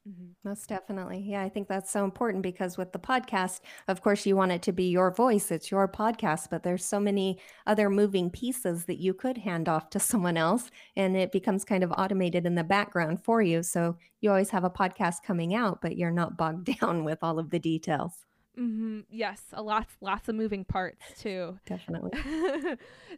mm-hmm. 0.07 0.31
Most 0.43 0.69
definitely. 0.69 1.19
Yeah, 1.19 1.43
I 1.43 1.49
think 1.49 1.67
that's 1.67 1.91
so 1.91 2.03
important 2.03 2.41
because 2.41 2.77
with 2.77 2.91
the 2.93 2.99
podcast, 2.99 3.59
of 3.87 4.01
course, 4.01 4.25
you 4.25 4.35
want 4.35 4.53
it 4.53 4.61
to 4.63 4.71
be 4.71 4.85
your 4.85 5.11
voice, 5.11 5.51
it's 5.51 5.69
your 5.69 5.87
podcast, 5.87 6.47
but 6.49 6.63
there's 6.63 6.83
so 6.83 6.99
many 6.99 7.37
other 7.67 7.89
moving 7.89 8.31
pieces 8.31 8.85
that 8.85 8.99
you 8.99 9.13
could 9.13 9.37
hand 9.37 9.69
off 9.69 9.89
to 9.91 9.99
someone 9.99 10.37
else 10.37 10.71
and 10.95 11.15
it 11.15 11.31
becomes 11.31 11.65
kind 11.65 11.83
of 11.83 11.91
automated 11.91 12.45
in 12.45 12.55
the 12.55 12.63
background 12.63 13.23
for 13.23 13.41
you. 13.41 13.61
So 13.61 13.97
you 14.21 14.29
always 14.29 14.49
have 14.49 14.63
a 14.63 14.69
podcast 14.69 15.17
coming 15.27 15.53
out, 15.53 15.79
but 15.81 15.97
you're 15.97 16.11
not 16.11 16.37
bogged 16.37 16.73
down 16.79 17.03
with 17.03 17.19
all 17.21 17.37
of 17.37 17.49
the 17.51 17.59
details. 17.59 18.25
Mm-hmm. 18.57 19.01
Yes, 19.09 19.41
a 19.53 19.61
lots 19.61 19.91
lots 20.01 20.27
of 20.27 20.35
moving 20.35 20.65
parts 20.65 21.03
too. 21.17 21.57
Definitely. 21.65 22.11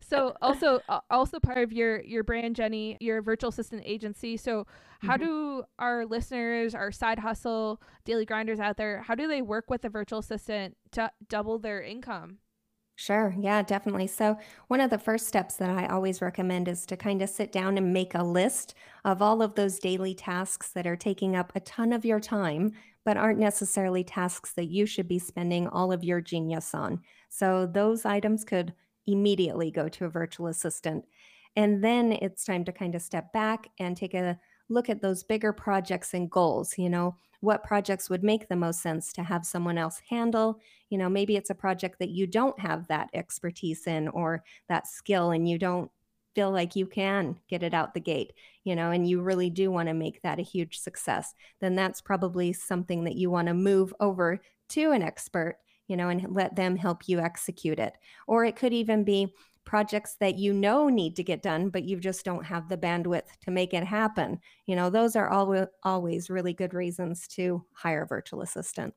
so 0.02 0.36
also 0.42 0.82
also 1.10 1.40
part 1.40 1.58
of 1.58 1.72
your 1.72 2.02
your 2.02 2.24
brand, 2.24 2.56
Jennie, 2.56 2.98
your 3.00 3.22
virtual 3.22 3.50
assistant 3.50 3.82
agency. 3.86 4.38
So 4.38 4.68
how 5.02 5.16
mm-hmm. 5.16 5.26
do 5.26 5.64
our 5.80 6.06
listeners, 6.06 6.76
our 6.76 6.92
side 6.92 7.20
hustle 7.20 7.82
daily 8.06 8.26
grinders 8.26 8.60
out 8.60 8.78
there, 8.78 9.02
how 9.02 9.16
do 9.16 9.28
they 9.28 9.42
work 9.42 9.70
with 9.70 9.84
a 9.86 9.90
virtual 9.90 10.20
assistant 10.20 10.78
to 10.92 11.12
double 11.28 11.58
their 11.58 11.82
income? 11.82 12.38
Sure. 13.02 13.34
Yeah, 13.40 13.64
definitely. 13.64 14.06
So, 14.06 14.38
one 14.68 14.80
of 14.80 14.92
the 14.92 15.00
first 15.00 15.26
steps 15.26 15.56
that 15.56 15.72
I 15.72 15.88
always 15.88 16.22
recommend 16.22 16.68
is 16.68 16.86
to 16.86 16.96
kind 16.96 17.24
of 17.24 17.30
sit 17.30 17.52
down 17.52 17.78
and 17.80 17.92
make 17.92 18.14
a 18.14 18.22
list 18.22 18.76
of 19.04 19.24
all 19.24 19.42
of 19.42 19.56
those 19.56 19.80
daily 19.80 20.14
tasks 20.14 20.70
that 20.74 20.86
are 20.86 20.96
taking 20.96 21.36
up 21.36 21.52
a 21.56 21.62
ton 21.62 21.94
of 21.94 22.06
your 22.06 22.20
time 22.20 22.74
but 23.06 23.18
aren't 23.18 23.40
necessarily 23.40 24.04
tasks 24.04 24.54
that 24.54 24.70
you 24.70 24.86
should 24.86 25.08
be 25.08 25.20
spending 25.20 25.68
all 25.68 25.92
of 25.92 26.04
your 26.04 26.22
genius 26.22 26.74
on. 26.74 27.02
So 27.30 27.66
those 27.66 28.06
items 28.06 28.44
could 28.44 28.74
immediately 29.08 29.72
go 29.72 29.90
to 29.90 30.06
a 30.06 30.10
virtual 30.10 30.48
assistant. 30.48 31.06
And 31.56 31.84
then 31.84 32.14
it's 32.14 32.46
time 32.46 32.64
to 32.66 32.72
kind 32.72 32.96
of 32.96 33.02
step 33.02 33.34
back 33.34 33.70
and 33.80 33.98
take 33.98 34.14
a 34.14 34.40
look 34.70 34.90
at 34.90 35.02
those 35.02 35.24
bigger 35.24 35.52
projects 35.52 36.14
and 36.14 36.30
goals. 36.30 36.78
You 36.78 36.90
know, 36.90 37.16
what 37.42 37.64
projects 37.64 38.10
would 38.10 38.24
make 38.24 38.48
the 38.48 38.56
most 38.56 38.82
sense 38.82 39.12
to 39.14 39.24
have 39.24 39.46
someone 39.46 39.78
else 39.78 40.02
handle? 40.10 40.60
You 40.90 40.98
know, 40.98 41.10
maybe 41.10 41.36
it's 41.36 41.50
a 41.50 41.56
project 41.56 42.00
that 42.00 42.10
you 42.10 42.28
don't 42.28 42.58
have 42.60 42.88
that 42.88 43.10
expertise 43.14 43.88
in 43.88 44.08
or 44.10 44.44
that 44.70 44.88
skill 44.88 45.32
and 45.32 45.50
you 45.50 45.58
don't 45.58 45.92
feel 46.36 46.52
like 46.52 46.76
you 46.76 46.86
can 46.86 47.38
get 47.50 47.64
it 47.64 47.74
out 47.74 47.94
the 47.94 48.00
gate, 48.00 48.34
you 48.64 48.76
know, 48.76 48.92
and 48.92 49.08
you 49.08 49.22
really 49.22 49.50
do 49.50 49.72
want 49.72 49.88
to 49.88 49.94
make 49.94 50.22
that 50.22 50.40
a 50.40 50.44
huge 50.44 50.80
success, 50.80 51.34
then 51.60 51.76
that's 51.76 52.02
probably 52.02 52.54
something 52.54 53.04
that 53.04 53.16
you 53.16 53.30
want 53.30 53.48
to 53.48 53.54
move 53.54 53.94
over 54.00 54.40
to 54.70 54.92
an 54.92 55.02
expert, 55.02 55.58
you 55.88 55.98
know, 55.98 56.10
and 56.10 56.26
let 56.34 56.56
them 56.56 56.76
help 56.76 57.08
you 57.08 57.20
execute 57.20 57.80
it. 57.80 57.94
Or 58.28 58.46
it 58.46 58.56
could 58.56 58.74
even 58.74 59.04
be 59.04 59.34
projects 59.66 60.16
that 60.20 60.38
you 60.38 60.54
know 60.54 60.90
need 60.90 61.16
to 61.16 61.24
get 61.24 61.44
done, 61.44 61.70
but 61.70 61.84
you 61.84 62.00
just 62.00 62.26
don't 62.26 62.46
have 62.46 62.68
the 62.68 62.78
bandwidth 62.78 63.28
to 63.42 63.52
make 63.52 63.74
it 63.74 63.84
happen. 63.84 64.40
You 64.66 64.76
know, 64.76 64.90
those 64.90 65.16
are 65.16 65.30
always 65.30 65.68
always 65.84 66.30
really 66.30 66.54
good 66.54 66.74
reasons 66.74 67.28
to 67.30 67.64
hire 67.74 68.04
a 68.04 68.08
virtual 68.08 68.42
assistant. 68.42 68.94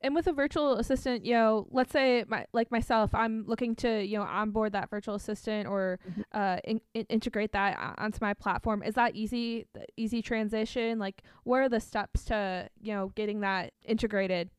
And 0.00 0.14
with 0.14 0.28
a 0.28 0.32
virtual 0.32 0.76
assistant, 0.76 1.24
you 1.24 1.34
know, 1.34 1.66
let's 1.70 1.90
say 1.90 2.24
my, 2.28 2.46
like 2.52 2.70
myself, 2.70 3.14
I'm 3.14 3.44
looking 3.46 3.74
to, 3.76 4.04
you 4.04 4.16
know, 4.16 4.24
onboard 4.24 4.72
that 4.72 4.90
virtual 4.90 5.16
assistant 5.16 5.66
or 5.66 5.98
mm-hmm. 6.08 6.20
uh, 6.32 6.58
in, 6.64 6.80
in, 6.94 7.04
integrate 7.08 7.52
that 7.52 7.96
onto 7.98 8.18
my 8.20 8.32
platform. 8.34 8.82
Is 8.84 8.94
that 8.94 9.16
easy, 9.16 9.66
easy 9.96 10.22
transition? 10.22 11.00
Like, 11.00 11.22
what 11.42 11.58
are 11.58 11.68
the 11.68 11.80
steps 11.80 12.24
to, 12.26 12.68
you 12.80 12.92
know, 12.92 13.12
getting 13.16 13.40
that 13.40 13.72
integrated? 13.84 14.50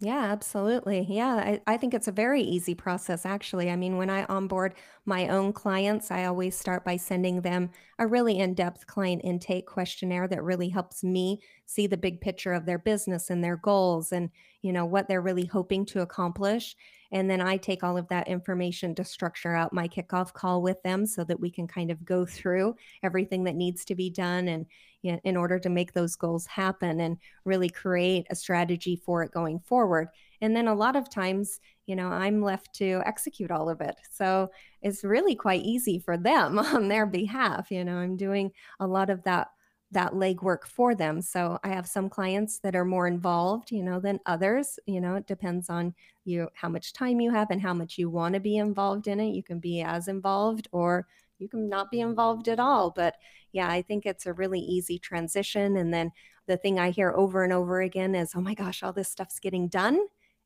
Yeah, 0.00 0.24
absolutely. 0.24 1.06
Yeah, 1.08 1.34
I, 1.36 1.60
I 1.66 1.76
think 1.78 1.94
it's 1.94 2.08
a 2.08 2.12
very 2.12 2.42
easy 2.42 2.74
process, 2.74 3.24
actually. 3.24 3.70
I 3.70 3.76
mean, 3.76 3.96
when 3.96 4.10
I 4.10 4.24
onboard 4.24 4.74
my 5.06 5.28
own 5.28 5.52
clients, 5.52 6.10
I 6.10 6.24
always 6.24 6.56
start 6.56 6.84
by 6.84 6.96
sending 6.96 7.40
them 7.40 7.70
a 7.98 8.06
really 8.06 8.38
in 8.38 8.54
depth 8.54 8.86
client 8.86 9.22
intake 9.24 9.66
questionnaire 9.66 10.26
that 10.28 10.42
really 10.42 10.68
helps 10.68 11.04
me 11.04 11.40
see 11.64 11.86
the 11.86 11.96
big 11.96 12.20
picture 12.20 12.52
of 12.52 12.66
their 12.66 12.78
business 12.78 13.30
and 13.30 13.42
their 13.42 13.56
goals 13.56 14.12
and, 14.12 14.30
you 14.62 14.72
know, 14.72 14.84
what 14.84 15.08
they're 15.08 15.22
really 15.22 15.46
hoping 15.46 15.86
to 15.86 16.00
accomplish. 16.02 16.76
And 17.12 17.30
then 17.30 17.40
I 17.40 17.56
take 17.56 17.84
all 17.84 17.96
of 17.96 18.08
that 18.08 18.26
information 18.28 18.94
to 18.96 19.04
structure 19.04 19.54
out 19.54 19.72
my 19.72 19.86
kickoff 19.88 20.32
call 20.32 20.60
with 20.60 20.82
them 20.82 21.06
so 21.06 21.22
that 21.24 21.40
we 21.40 21.50
can 21.50 21.68
kind 21.68 21.90
of 21.92 22.04
go 22.04 22.26
through 22.26 22.74
everything 23.02 23.44
that 23.44 23.54
needs 23.54 23.84
to 23.86 23.94
be 23.94 24.10
done 24.10 24.48
and 24.48 24.66
in 25.04 25.36
order 25.36 25.58
to 25.58 25.68
make 25.68 25.92
those 25.92 26.16
goals 26.16 26.46
happen 26.46 27.00
and 27.00 27.18
really 27.44 27.68
create 27.68 28.26
a 28.30 28.34
strategy 28.34 28.96
for 28.96 29.22
it 29.22 29.30
going 29.30 29.60
forward. 29.60 30.08
And 30.40 30.56
then 30.56 30.66
a 30.66 30.74
lot 30.74 30.96
of 30.96 31.10
times, 31.10 31.60
you 31.86 31.94
know, 31.94 32.08
I'm 32.08 32.42
left 32.42 32.74
to 32.76 33.02
execute 33.04 33.50
all 33.50 33.68
of 33.68 33.80
it. 33.80 33.96
So 34.10 34.50
it's 34.82 35.04
really 35.04 35.34
quite 35.34 35.62
easy 35.62 35.98
for 35.98 36.16
them 36.16 36.58
on 36.74 36.88
their 36.88 37.06
behalf. 37.06 37.70
You 37.70 37.84
know, 37.84 37.96
I'm 37.96 38.16
doing 38.16 38.50
a 38.80 38.86
lot 38.86 39.10
of 39.10 39.22
that 39.24 39.48
that 39.90 40.12
legwork 40.12 40.64
for 40.64 40.94
them. 40.94 41.22
So 41.22 41.58
I 41.62 41.68
have 41.68 41.86
some 41.86 42.08
clients 42.08 42.58
that 42.60 42.74
are 42.74 42.84
more 42.84 43.06
involved, 43.06 43.70
you 43.70 43.84
know, 43.84 44.00
than 44.00 44.18
others. 44.26 44.78
You 44.86 45.00
know, 45.00 45.14
it 45.14 45.26
depends 45.28 45.70
on 45.70 45.94
you 46.24 46.48
how 46.54 46.68
much 46.68 46.92
time 46.92 47.20
you 47.20 47.30
have 47.30 47.50
and 47.50 47.62
how 47.62 47.74
much 47.74 47.96
you 47.96 48.10
want 48.10 48.34
to 48.34 48.40
be 48.40 48.56
involved 48.56 49.06
in 49.06 49.20
it. 49.20 49.34
You 49.34 49.42
can 49.44 49.60
be 49.60 49.82
as 49.82 50.08
involved 50.08 50.66
or 50.72 51.06
you 51.38 51.48
can 51.48 51.68
not 51.68 51.90
be 51.92 52.00
involved 52.00 52.48
at 52.48 52.58
all. 52.58 52.90
But 52.90 53.14
yeah, 53.54 53.68
I 53.68 53.82
think 53.82 54.04
it's 54.04 54.26
a 54.26 54.32
really 54.32 54.58
easy 54.60 54.98
transition. 54.98 55.76
And 55.76 55.94
then 55.94 56.10
the 56.46 56.56
thing 56.56 56.78
I 56.78 56.90
hear 56.90 57.12
over 57.12 57.44
and 57.44 57.52
over 57.52 57.80
again 57.80 58.14
is, 58.14 58.32
oh 58.34 58.40
my 58.40 58.52
gosh, 58.52 58.82
all 58.82 58.92
this 58.92 59.08
stuff's 59.08 59.38
getting 59.38 59.68
done 59.68 59.98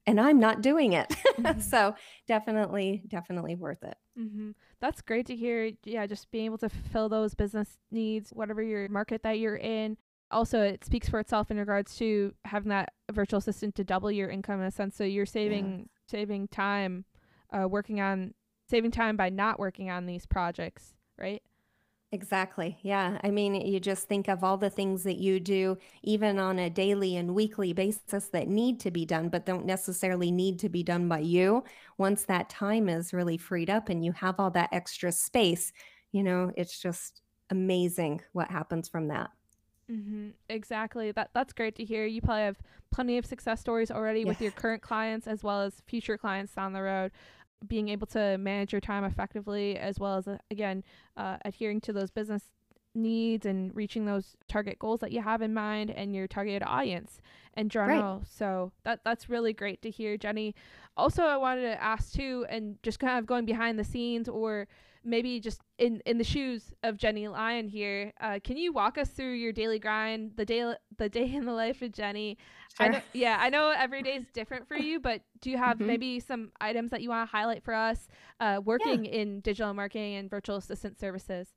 and 0.06 0.20
I'm 0.20 0.38
not 0.38 0.60
doing 0.62 0.92
it. 0.92 1.12
Mm-hmm. 1.38 1.60
so 1.60 1.94
definitely, 2.26 3.04
definitely 3.06 3.54
worth 3.54 3.84
it. 3.84 3.96
Mm-hmm. 4.18 4.50
That's 4.80 5.00
great 5.00 5.26
to 5.26 5.36
hear. 5.36 5.70
Yeah, 5.84 6.04
just 6.08 6.28
being 6.32 6.46
able 6.46 6.58
to 6.58 6.68
fill 6.68 7.08
those 7.08 7.36
business 7.36 7.78
needs, 7.92 8.30
whatever 8.30 8.60
your 8.60 8.88
market 8.88 9.22
that 9.22 9.38
you're 9.38 9.54
in. 9.54 9.96
Also, 10.32 10.60
it 10.60 10.84
speaks 10.84 11.08
for 11.08 11.20
itself 11.20 11.52
in 11.52 11.56
regards 11.56 11.94
to 11.98 12.34
having 12.44 12.70
that 12.70 12.92
virtual 13.12 13.38
assistant 13.38 13.76
to 13.76 13.84
double 13.84 14.10
your 14.10 14.28
income 14.28 14.60
in 14.60 14.66
a 14.66 14.72
sense. 14.72 14.96
So 14.96 15.04
you're 15.04 15.26
saving 15.26 15.78
yeah. 15.78 15.84
saving 16.10 16.48
time, 16.48 17.04
uh, 17.56 17.68
working 17.68 18.00
on 18.00 18.34
saving 18.68 18.90
time 18.90 19.16
by 19.16 19.30
not 19.30 19.60
working 19.60 19.90
on 19.90 20.06
these 20.06 20.26
projects, 20.26 20.94
right? 21.16 21.40
Exactly. 22.10 22.78
Yeah. 22.80 23.18
I 23.22 23.30
mean, 23.30 23.54
you 23.54 23.78
just 23.80 24.08
think 24.08 24.28
of 24.28 24.42
all 24.42 24.56
the 24.56 24.70
things 24.70 25.02
that 25.02 25.18
you 25.18 25.38
do, 25.38 25.76
even 26.02 26.38
on 26.38 26.58
a 26.58 26.70
daily 26.70 27.16
and 27.16 27.34
weekly 27.34 27.74
basis, 27.74 28.28
that 28.28 28.48
need 28.48 28.80
to 28.80 28.90
be 28.90 29.04
done, 29.04 29.28
but 29.28 29.44
don't 29.44 29.66
necessarily 29.66 30.30
need 30.30 30.58
to 30.60 30.70
be 30.70 30.82
done 30.82 31.06
by 31.06 31.18
you. 31.18 31.64
Once 31.98 32.24
that 32.24 32.48
time 32.48 32.88
is 32.88 33.12
really 33.12 33.36
freed 33.36 33.68
up 33.68 33.90
and 33.90 34.02
you 34.02 34.12
have 34.12 34.36
all 34.40 34.50
that 34.52 34.70
extra 34.72 35.12
space, 35.12 35.70
you 36.12 36.22
know, 36.22 36.50
it's 36.56 36.80
just 36.80 37.20
amazing 37.50 38.22
what 38.32 38.50
happens 38.50 38.88
from 38.88 39.08
that. 39.08 39.30
Mm-hmm. 39.90 40.28
Exactly. 40.48 41.12
That 41.12 41.30
that's 41.34 41.52
great 41.52 41.74
to 41.76 41.84
hear. 41.84 42.04
You 42.06 42.20
probably 42.20 42.44
have 42.44 42.58
plenty 42.90 43.18
of 43.18 43.26
success 43.26 43.60
stories 43.60 43.90
already 43.90 44.20
yeah. 44.20 44.26
with 44.26 44.40
your 44.40 44.50
current 44.50 44.82
clients 44.82 45.26
as 45.26 45.42
well 45.42 45.62
as 45.62 45.82
future 45.86 46.18
clients 46.18 46.54
down 46.54 46.72
the 46.72 46.82
road 46.82 47.10
being 47.66 47.88
able 47.88 48.06
to 48.06 48.38
manage 48.38 48.72
your 48.72 48.80
time 48.80 49.04
effectively 49.04 49.76
as 49.76 49.98
well 49.98 50.16
as 50.16 50.28
uh, 50.28 50.38
again 50.50 50.84
uh, 51.16 51.36
adhering 51.44 51.80
to 51.80 51.92
those 51.92 52.10
business 52.10 52.44
needs 52.94 53.46
and 53.46 53.74
reaching 53.74 54.06
those 54.06 54.36
target 54.48 54.78
goals 54.78 55.00
that 55.00 55.12
you 55.12 55.22
have 55.22 55.42
in 55.42 55.54
mind 55.54 55.90
and 55.90 56.14
your 56.14 56.26
targeted 56.26 56.62
audience 56.66 57.20
in 57.56 57.68
general. 57.68 58.18
Right. 58.18 58.26
So 58.28 58.72
that 58.84 59.00
that's 59.04 59.28
really 59.28 59.52
great 59.52 59.82
to 59.82 59.90
hear, 59.90 60.16
Jennie. 60.16 60.54
Also, 60.96 61.22
I 61.22 61.36
wanted 61.36 61.62
to 61.62 61.82
ask 61.82 62.12
too, 62.12 62.46
and 62.48 62.76
just 62.82 62.98
kind 62.98 63.18
of 63.18 63.26
going 63.26 63.44
behind 63.44 63.78
the 63.78 63.84
scenes 63.84 64.28
or 64.28 64.66
maybe 65.08 65.40
just 65.40 65.60
in 65.78 66.00
in 66.06 66.18
the 66.18 66.24
shoes 66.24 66.72
of 66.82 66.96
Jennie 66.96 67.28
Lyon 67.28 67.68
here, 67.68 68.12
uh, 68.20 68.38
can 68.42 68.56
you 68.56 68.72
walk 68.72 68.98
us 68.98 69.10
through 69.10 69.32
your 69.32 69.52
daily 69.52 69.78
grind, 69.78 70.32
the 70.36 70.44
day 70.44 70.74
the 70.96 71.08
day 71.08 71.32
in 71.34 71.44
the 71.44 71.52
life 71.52 71.82
of 71.82 71.92
Jennie? 71.92 72.38
Sure. 72.76 72.86
I 72.86 72.88
know, 72.90 73.00
yeah, 73.12 73.38
I 73.40 73.50
know 73.50 73.74
every 73.76 74.02
day 74.02 74.14
is 74.14 74.26
different 74.32 74.68
for 74.68 74.76
you, 74.76 75.00
but 75.00 75.22
do 75.40 75.50
you 75.50 75.58
have 75.58 75.78
mm-hmm. 75.78 75.86
maybe 75.86 76.20
some 76.20 76.52
items 76.60 76.90
that 76.90 77.02
you 77.02 77.08
want 77.08 77.28
to 77.28 77.36
highlight 77.36 77.64
for 77.64 77.74
us 77.74 78.08
uh, 78.40 78.60
working 78.64 79.04
yeah. 79.04 79.12
in 79.12 79.40
digital 79.40 79.72
marketing 79.74 80.16
and 80.16 80.30
virtual 80.30 80.56
assistant 80.56 80.98
services? 80.98 81.48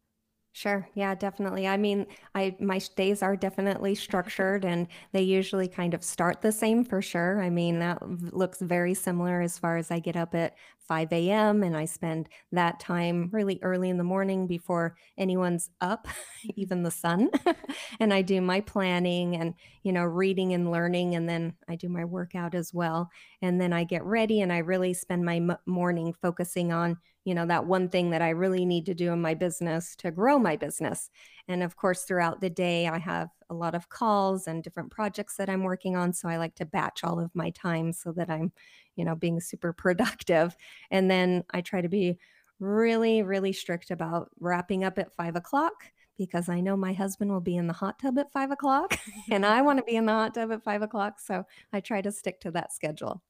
Sure. 0.53 0.89
Yeah, 0.95 1.15
definitely. 1.15 1.65
I 1.65 1.77
mean, 1.77 2.05
I 2.35 2.57
my 2.59 2.79
days 2.97 3.23
are 3.23 3.37
definitely 3.37 3.95
structured 4.07 4.65
and 4.65 4.87
they 5.13 5.21
usually 5.21 5.67
kind 5.69 5.93
of 5.93 6.03
start 6.03 6.41
the 6.41 6.51
same 6.51 6.83
for 6.83 7.01
sure. 7.01 7.41
I 7.41 7.49
mean, 7.49 7.79
that 7.79 8.01
looks 8.33 8.59
very 8.59 8.93
similar 8.93 9.39
as 9.41 9.57
far 9.57 9.77
as 9.77 9.91
I 9.91 9.99
get 9.99 10.17
up 10.17 10.35
at 10.35 10.55
5 10.77 11.29
a.m. 11.29 11.63
and 11.63 11.77
I 11.77 11.85
spend 11.85 12.27
that 12.51 12.81
time 12.81 13.29
really 13.31 13.59
early 13.61 13.89
in 13.89 13.97
the 13.97 14.03
morning 14.03 14.45
before 14.45 14.97
anyone's 15.17 15.69
up, 15.79 16.05
even 16.57 16.83
the 16.83 16.91
sun. 16.91 17.29
and 18.01 18.13
I 18.13 18.21
do 18.21 18.41
my 18.41 18.59
planning 18.59 19.37
and, 19.37 19.53
you 19.83 19.93
know, 19.93 20.03
reading 20.03 20.53
and 20.53 20.69
learning. 20.69 21.15
And 21.15 21.29
then 21.29 21.53
I 21.69 21.75
do 21.77 21.87
my 21.87 22.03
workout 22.03 22.55
as 22.55 22.73
well. 22.73 23.09
And 23.41 23.59
then 23.61 23.71
I 23.71 23.85
get 23.85 24.03
ready 24.03 24.41
and 24.41 24.51
I 24.51 24.57
really 24.59 24.93
spend 24.93 25.23
my 25.23 25.37
m- 25.37 25.57
morning 25.65 26.13
focusing 26.21 26.73
on 26.73 26.97
you 27.25 27.35
know 27.35 27.45
that 27.45 27.65
one 27.65 27.89
thing 27.89 28.09
that 28.09 28.21
i 28.21 28.29
really 28.29 28.65
need 28.65 28.85
to 28.85 28.93
do 28.93 29.11
in 29.11 29.21
my 29.21 29.33
business 29.33 29.95
to 29.95 30.11
grow 30.11 30.39
my 30.39 30.55
business 30.55 31.09
and 31.47 31.63
of 31.63 31.75
course 31.75 32.03
throughout 32.03 32.41
the 32.41 32.49
day 32.49 32.87
i 32.87 32.97
have 32.97 33.29
a 33.49 33.53
lot 33.53 33.75
of 33.75 33.89
calls 33.89 34.47
and 34.47 34.63
different 34.63 34.91
projects 34.91 35.35
that 35.37 35.49
i'm 35.49 35.63
working 35.63 35.95
on 35.95 36.13
so 36.13 36.27
i 36.27 36.37
like 36.37 36.55
to 36.55 36.65
batch 36.65 37.03
all 37.03 37.19
of 37.19 37.33
my 37.35 37.49
time 37.51 37.91
so 37.93 38.11
that 38.11 38.29
i'm 38.29 38.51
you 38.95 39.05
know 39.05 39.15
being 39.15 39.39
super 39.39 39.73
productive 39.77 40.55
and 40.89 41.09
then 41.09 41.43
i 41.51 41.61
try 41.61 41.81
to 41.81 41.89
be 41.89 42.17
really 42.59 43.23
really 43.23 43.53
strict 43.53 43.91
about 43.91 44.29
wrapping 44.39 44.83
up 44.83 44.97
at 44.97 45.13
five 45.13 45.35
o'clock 45.35 45.73
because 46.17 46.49
I 46.49 46.59
know 46.59 46.77
my 46.77 46.93
husband 46.93 47.31
will 47.31 47.41
be 47.41 47.55
in 47.55 47.65
the 47.65 47.73
hot 47.73 47.97
tub 47.97 48.19
at 48.19 48.31
five 48.31 48.51
o'clock 48.51 48.95
and 49.31 49.43
I 49.43 49.63
want 49.63 49.79
to 49.79 49.83
be 49.83 49.95
in 49.95 50.05
the 50.05 50.11
hot 50.11 50.35
tub 50.35 50.51
at 50.51 50.63
five 50.63 50.83
o'clock. 50.83 51.19
So 51.19 51.45
I 51.73 51.79
try 51.79 51.99
to 52.01 52.11
stick 52.11 52.39
to 52.41 52.51
that 52.51 52.71
schedule. 52.71 53.23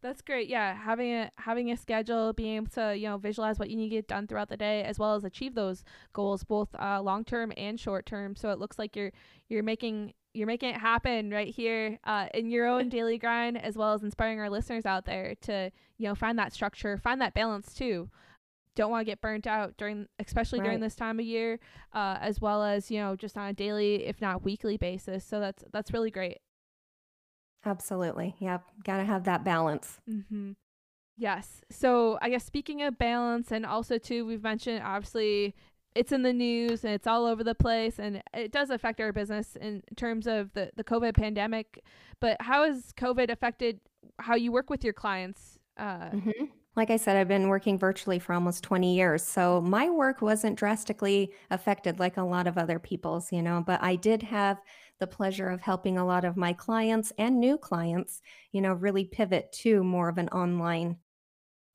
That's 0.00 0.22
great. 0.22 0.48
Yeah, 0.48 0.74
having 0.74 1.12
a 1.12 1.30
having 1.38 1.72
a 1.72 1.76
schedule, 1.76 2.32
being 2.32 2.56
able 2.56 2.68
to 2.68 2.96
you 2.96 3.08
know 3.08 3.18
visualize 3.18 3.58
what 3.58 3.68
you 3.68 3.76
need 3.76 3.88
to 3.88 3.96
get 3.96 4.06
done 4.06 4.26
throughout 4.26 4.48
the 4.48 4.56
day, 4.56 4.84
as 4.84 4.98
well 4.98 5.14
as 5.14 5.24
achieve 5.24 5.54
those 5.54 5.82
goals, 6.12 6.44
both 6.44 6.68
uh, 6.78 7.02
long 7.02 7.24
term 7.24 7.52
and 7.56 7.80
short 7.80 8.06
term. 8.06 8.36
So 8.36 8.50
it 8.50 8.58
looks 8.58 8.78
like 8.78 8.94
you're 8.94 9.10
you're 9.48 9.64
making 9.64 10.14
you're 10.34 10.46
making 10.46 10.70
it 10.70 10.76
happen 10.76 11.30
right 11.30 11.52
here 11.52 11.98
uh, 12.04 12.28
in 12.32 12.50
your 12.50 12.66
own 12.66 12.88
daily 12.90 13.18
grind, 13.18 13.60
as 13.62 13.76
well 13.76 13.92
as 13.92 14.02
inspiring 14.04 14.38
our 14.38 14.50
listeners 14.50 14.86
out 14.86 15.04
there 15.04 15.34
to 15.42 15.70
you 15.98 16.08
know 16.08 16.14
find 16.14 16.38
that 16.38 16.52
structure, 16.52 16.96
find 16.96 17.20
that 17.20 17.34
balance 17.34 17.74
too. 17.74 18.08
Don't 18.76 18.92
want 18.92 19.00
to 19.00 19.10
get 19.10 19.20
burnt 19.20 19.48
out 19.48 19.76
during, 19.76 20.06
especially 20.20 20.60
right. 20.60 20.66
during 20.66 20.80
this 20.80 20.94
time 20.94 21.18
of 21.18 21.26
year, 21.26 21.58
uh, 21.92 22.18
as 22.20 22.40
well 22.40 22.62
as 22.62 22.88
you 22.88 23.00
know 23.00 23.16
just 23.16 23.36
on 23.36 23.48
a 23.48 23.52
daily, 23.52 24.06
if 24.06 24.20
not 24.20 24.44
weekly 24.44 24.76
basis. 24.76 25.24
So 25.24 25.40
that's 25.40 25.64
that's 25.72 25.92
really 25.92 26.12
great. 26.12 26.38
Absolutely. 27.64 28.34
Yep. 28.38 28.62
Got 28.84 28.98
to 28.98 29.04
have 29.04 29.24
that 29.24 29.44
balance. 29.44 30.00
Mm-hmm. 30.08 30.52
Yes. 31.16 31.62
So 31.70 32.18
I 32.22 32.30
guess 32.30 32.44
speaking 32.44 32.82
of 32.82 32.96
balance, 32.96 33.50
and 33.50 33.66
also 33.66 33.98
too, 33.98 34.24
we've 34.24 34.42
mentioned 34.42 34.82
obviously 34.84 35.54
it's 35.94 36.12
in 36.12 36.22
the 36.22 36.32
news 36.32 36.84
and 36.84 36.94
it's 36.94 37.08
all 37.08 37.26
over 37.26 37.42
the 37.42 37.56
place, 37.56 37.98
and 37.98 38.22
it 38.32 38.52
does 38.52 38.70
affect 38.70 39.00
our 39.00 39.12
business 39.12 39.56
in 39.56 39.82
terms 39.96 40.26
of 40.28 40.52
the 40.52 40.70
the 40.76 40.84
COVID 40.84 41.16
pandemic. 41.16 41.82
But 42.20 42.40
how 42.40 42.64
has 42.64 42.92
COVID 42.96 43.30
affected 43.30 43.80
how 44.20 44.36
you 44.36 44.52
work 44.52 44.70
with 44.70 44.84
your 44.84 44.92
clients? 44.92 45.58
Uh, 45.76 46.10
mm-hmm. 46.10 46.44
Like 46.76 46.90
I 46.90 46.96
said, 46.96 47.16
I've 47.16 47.26
been 47.26 47.48
working 47.48 47.76
virtually 47.76 48.20
for 48.20 48.32
almost 48.32 48.62
20 48.62 48.94
years. 48.94 49.24
So 49.24 49.60
my 49.60 49.90
work 49.90 50.22
wasn't 50.22 50.56
drastically 50.56 51.32
affected 51.50 51.98
like 51.98 52.16
a 52.16 52.22
lot 52.22 52.46
of 52.46 52.56
other 52.56 52.78
people's, 52.78 53.32
you 53.32 53.42
know, 53.42 53.64
but 53.66 53.82
I 53.82 53.96
did 53.96 54.22
have 54.22 54.58
the 54.98 55.06
pleasure 55.06 55.48
of 55.48 55.60
helping 55.60 55.98
a 55.98 56.06
lot 56.06 56.24
of 56.24 56.36
my 56.36 56.52
clients 56.52 57.12
and 57.18 57.38
new 57.38 57.58
clients, 57.58 58.20
you 58.52 58.60
know, 58.60 58.72
really 58.72 59.04
pivot 59.04 59.52
to 59.52 59.82
more 59.84 60.08
of 60.08 60.18
an 60.18 60.28
online 60.28 60.96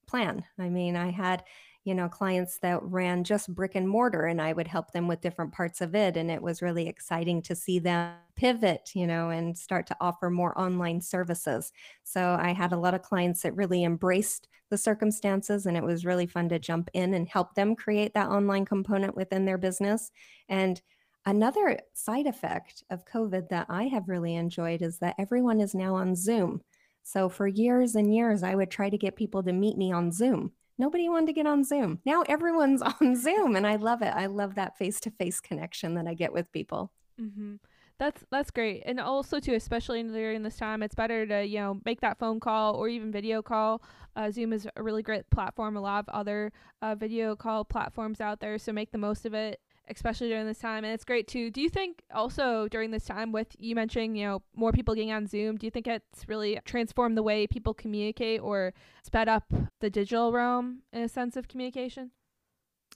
plan. 0.07 0.43
I 0.59 0.69
mean, 0.69 0.95
I 0.95 1.11
had, 1.11 1.43
you 1.83 1.95
know, 1.95 2.09
clients 2.09 2.59
that 2.59 2.83
ran 2.83 3.23
just 3.23 3.53
brick 3.53 3.75
and 3.75 3.87
mortar 3.87 4.25
and 4.25 4.41
I 4.41 4.53
would 4.53 4.67
help 4.67 4.91
them 4.91 5.07
with 5.07 5.21
different 5.21 5.53
parts 5.53 5.81
of 5.81 5.95
it. 5.95 6.17
And 6.17 6.29
it 6.29 6.41
was 6.41 6.61
really 6.61 6.87
exciting 6.87 7.41
to 7.43 7.55
see 7.55 7.79
them 7.79 8.15
pivot, 8.35 8.91
you 8.95 9.05
know, 9.07 9.29
and 9.29 9.57
start 9.57 9.87
to 9.87 9.97
offer 10.01 10.29
more 10.29 10.59
online 10.59 11.01
services. 11.01 11.71
So 12.03 12.37
I 12.39 12.53
had 12.53 12.71
a 12.71 12.77
lot 12.77 12.93
of 12.93 13.01
clients 13.01 13.41
that 13.43 13.55
really 13.55 13.83
embraced 13.83 14.47
the 14.69 14.77
circumstances 14.77 15.65
and 15.65 15.77
it 15.77 15.83
was 15.83 16.05
really 16.05 16.25
fun 16.25 16.49
to 16.49 16.57
jump 16.57 16.89
in 16.93 17.13
and 17.13 17.27
help 17.27 17.53
them 17.53 17.75
create 17.75 18.13
that 18.15 18.29
online 18.29 18.65
component 18.65 19.15
within 19.15 19.45
their 19.45 19.57
business. 19.57 20.11
And 20.49 20.81
Another 21.25 21.79
side 21.93 22.27
effect 22.27 22.83
of 22.89 23.05
COVID 23.05 23.49
that 23.49 23.67
I 23.69 23.83
have 23.83 24.09
really 24.09 24.35
enjoyed 24.35 24.81
is 24.81 24.99
that 24.99 25.15
everyone 25.17 25.61
is 25.61 25.73
now 25.73 25.95
on 25.95 26.15
Zoom. 26.15 26.61
So 27.01 27.29
for 27.29 27.47
years 27.47 27.95
and 27.95 28.13
years, 28.13 28.43
I 28.43 28.55
would 28.55 28.69
try 28.69 28.89
to 28.89 28.97
get 28.97 29.15
people 29.15 29.41
to 29.43 29.53
meet 29.53 29.77
me 29.77 29.91
on 29.91 30.11
Zoom. 30.11 30.51
Nobody 30.77 31.07
wanted 31.07 31.27
to 31.27 31.33
get 31.33 31.47
on 31.47 31.63
Zoom. 31.63 31.99
Now 32.05 32.23
everyone's 32.27 32.81
on 33.01 33.15
Zoom, 33.15 33.55
and 33.55 33.65
I 33.65 33.77
love 33.77 34.01
it. 34.01 34.13
I 34.13 34.25
love 34.25 34.55
that 34.55 34.77
face 34.77 34.99
to 35.01 35.11
face 35.11 35.39
connection 35.39 35.93
that 35.95 36.07
I 36.07 36.13
get 36.13 36.33
with 36.33 36.51
people. 36.51 36.91
Mm-hmm. 37.19 37.55
That's 37.99 38.25
that's 38.31 38.51
great, 38.51 38.83
and 38.85 38.99
also 38.99 39.39
too, 39.39 39.53
especially 39.53 40.01
during 40.03 40.41
this 40.41 40.57
time, 40.57 40.81
it's 40.81 40.95
better 40.95 41.25
to 41.27 41.45
you 41.45 41.59
know 41.59 41.79
make 41.85 42.01
that 42.01 42.17
phone 42.17 42.39
call 42.39 42.75
or 42.75 42.89
even 42.89 43.11
video 43.11 43.41
call. 43.41 43.83
Uh, 44.15 44.31
Zoom 44.31 44.51
is 44.51 44.67
a 44.75 44.83
really 44.83 45.03
great 45.03 45.29
platform. 45.29 45.77
A 45.77 45.81
lot 45.81 45.99
of 45.99 46.09
other 46.09 46.51
uh, 46.81 46.95
video 46.95 47.35
call 47.35 47.63
platforms 47.63 48.19
out 48.19 48.39
there, 48.39 48.57
so 48.57 48.73
make 48.73 48.91
the 48.91 48.97
most 48.97 49.25
of 49.25 49.33
it 49.33 49.59
especially 49.89 50.29
during 50.29 50.45
this 50.45 50.59
time. 50.59 50.83
And 50.83 50.93
it's 50.93 51.03
great 51.03 51.27
too. 51.27 51.51
Do 51.51 51.61
you 51.61 51.69
think 51.69 52.01
also 52.13 52.67
during 52.67 52.91
this 52.91 53.05
time 53.05 53.31
with 53.31 53.47
you 53.59 53.75
mentioning, 53.75 54.15
you 54.15 54.25
know, 54.25 54.41
more 54.55 54.71
people 54.71 54.95
getting 54.95 55.11
on 55.11 55.27
Zoom, 55.27 55.57
do 55.57 55.67
you 55.67 55.71
think 55.71 55.87
it's 55.87 56.27
really 56.27 56.59
transformed 56.65 57.17
the 57.17 57.23
way 57.23 57.47
people 57.47 57.73
communicate 57.73 58.41
or 58.41 58.73
sped 59.03 59.27
up 59.27 59.51
the 59.79 59.89
digital 59.89 60.31
realm 60.31 60.79
in 60.91 61.01
a 61.01 61.09
sense 61.09 61.35
of 61.35 61.47
communication? 61.47 62.11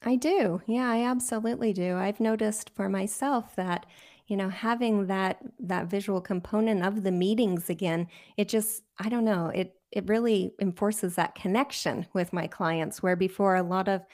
I 0.04 0.15
do. 0.15 0.62
Yeah, 0.67 0.89
I 0.89 1.04
absolutely 1.04 1.73
do. 1.73 1.97
I've 1.97 2.19
noticed 2.19 2.69
for 2.76 2.88
myself 2.88 3.56
that 3.56 3.86
you 4.28 4.36
know 4.36 4.50
having 4.50 5.08
that 5.08 5.39
that 5.60 5.88
visual 5.88 6.21
component 6.21 6.86
of 6.86 7.04
the 7.04 7.12
meetings 7.12 7.69
again 7.69 8.08
it 8.36 8.50
just 8.50 8.84
i 9.00 9.10
don't 9.10 9.23
know 9.23 9.47
it 9.47 9.73
it 9.91 10.08
really 10.08 10.54
enforces 10.60 11.15
that 11.15 11.34
connection 11.34 12.06
with 12.13 12.34
my 12.34 12.45
clients 12.45 13.02
where 13.02 13.15
before 13.15 13.56
a 13.56 13.63
lot 13.63 13.88
of 13.88 14.06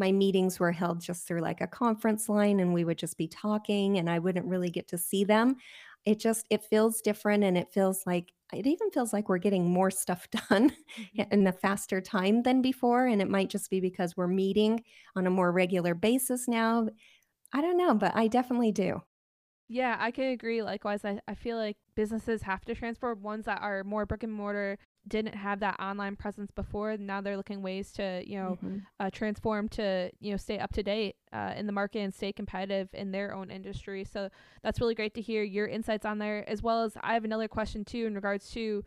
my 0.00 0.10
meetings 0.10 0.58
were 0.58 0.72
held 0.72 1.00
just 1.00 1.28
through 1.28 1.42
like 1.42 1.60
a 1.60 1.66
conference 1.66 2.28
line 2.28 2.58
and 2.58 2.74
we 2.74 2.84
would 2.84 2.98
just 2.98 3.16
be 3.16 3.28
talking 3.28 3.98
and 3.98 4.10
I 4.10 4.18
wouldn't 4.18 4.46
really 4.46 4.70
get 4.70 4.88
to 4.88 4.98
see 4.98 5.22
them. 5.22 5.56
It 6.06 6.18
just 6.18 6.46
it 6.50 6.64
feels 6.64 7.02
different 7.02 7.44
and 7.44 7.56
it 7.56 7.70
feels 7.70 8.04
like 8.06 8.32
it 8.52 8.66
even 8.66 8.90
feels 8.90 9.12
like 9.12 9.28
we're 9.28 9.38
getting 9.38 9.70
more 9.70 9.90
stuff 9.90 10.26
done 10.48 10.70
mm-hmm. 10.70 11.22
in 11.30 11.46
a 11.46 11.52
faster 11.52 12.00
time 12.00 12.42
than 12.42 12.62
before 12.62 13.06
and 13.06 13.22
it 13.22 13.28
might 13.28 13.50
just 13.50 13.70
be 13.70 13.78
because 13.78 14.16
we're 14.16 14.26
meeting 14.26 14.82
on 15.14 15.26
a 15.26 15.30
more 15.30 15.52
regular 15.52 15.94
basis 15.94 16.48
now. 16.48 16.88
I 17.52 17.60
don't 17.60 17.76
know, 17.76 17.94
but 17.94 18.16
I 18.16 18.26
definitely 18.26 18.72
do. 18.72 19.02
Yeah, 19.68 19.96
I 20.00 20.10
can 20.10 20.24
agree. 20.24 20.62
Likewise, 20.62 21.04
I, 21.04 21.20
I 21.28 21.36
feel 21.36 21.56
like 21.56 21.76
businesses 21.94 22.42
have 22.42 22.64
to 22.64 22.74
transform 22.74 23.22
ones 23.22 23.44
that 23.44 23.62
are 23.62 23.84
more 23.84 24.04
brick 24.04 24.24
and 24.24 24.32
mortar 24.32 24.78
didn't 25.08 25.34
have 25.34 25.60
that 25.60 25.80
online 25.80 26.14
presence 26.14 26.50
before. 26.50 26.96
Now 26.96 27.20
they're 27.20 27.36
looking 27.36 27.62
ways 27.62 27.90
to, 27.92 28.22
you 28.26 28.38
know, 28.38 28.58
mm-hmm. 28.62 28.78
uh, 28.98 29.10
transform 29.10 29.68
to, 29.70 30.10
you 30.20 30.30
know, 30.30 30.36
stay 30.36 30.58
up 30.58 30.72
to 30.74 30.82
date 30.82 31.16
uh, 31.32 31.54
in 31.56 31.66
the 31.66 31.72
market 31.72 32.00
and 32.00 32.14
stay 32.14 32.32
competitive 32.32 32.88
in 32.92 33.10
their 33.10 33.34
own 33.34 33.50
industry. 33.50 34.04
So 34.04 34.28
that's 34.62 34.80
really 34.80 34.94
great 34.94 35.14
to 35.14 35.20
hear 35.20 35.42
your 35.42 35.66
insights 35.66 36.04
on 36.04 36.18
there, 36.18 36.48
as 36.48 36.62
well 36.62 36.84
as 36.84 36.92
I 37.00 37.14
have 37.14 37.24
another 37.24 37.48
question 37.48 37.84
too 37.84 38.06
in 38.06 38.14
regards 38.14 38.50
to, 38.50 38.84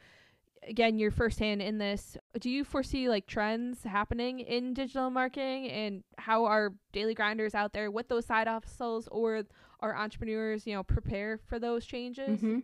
again, 0.67 0.99
your 0.99 1.11
firsthand 1.11 1.61
in 1.61 1.77
this. 1.79 2.15
Do 2.39 2.49
you 2.49 2.63
foresee 2.63 3.09
like 3.09 3.25
trends 3.25 3.83
happening 3.83 4.39
in 4.39 4.73
digital 4.73 5.09
marketing 5.09 5.69
and 5.69 6.03
how 6.17 6.45
our 6.45 6.73
daily 6.91 7.15
grinders 7.15 7.55
out 7.55 7.73
there 7.73 7.89
with 7.89 8.07
those 8.07 8.25
side 8.25 8.47
hustles 8.47 9.09
or 9.11 9.43
our 9.79 9.95
entrepreneurs, 9.95 10.65
you 10.67 10.73
know, 10.75 10.83
prepare 10.83 11.37
for 11.37 11.59
those 11.59 11.85
changes? 11.85 12.39
Mm-hmm. 12.39 12.59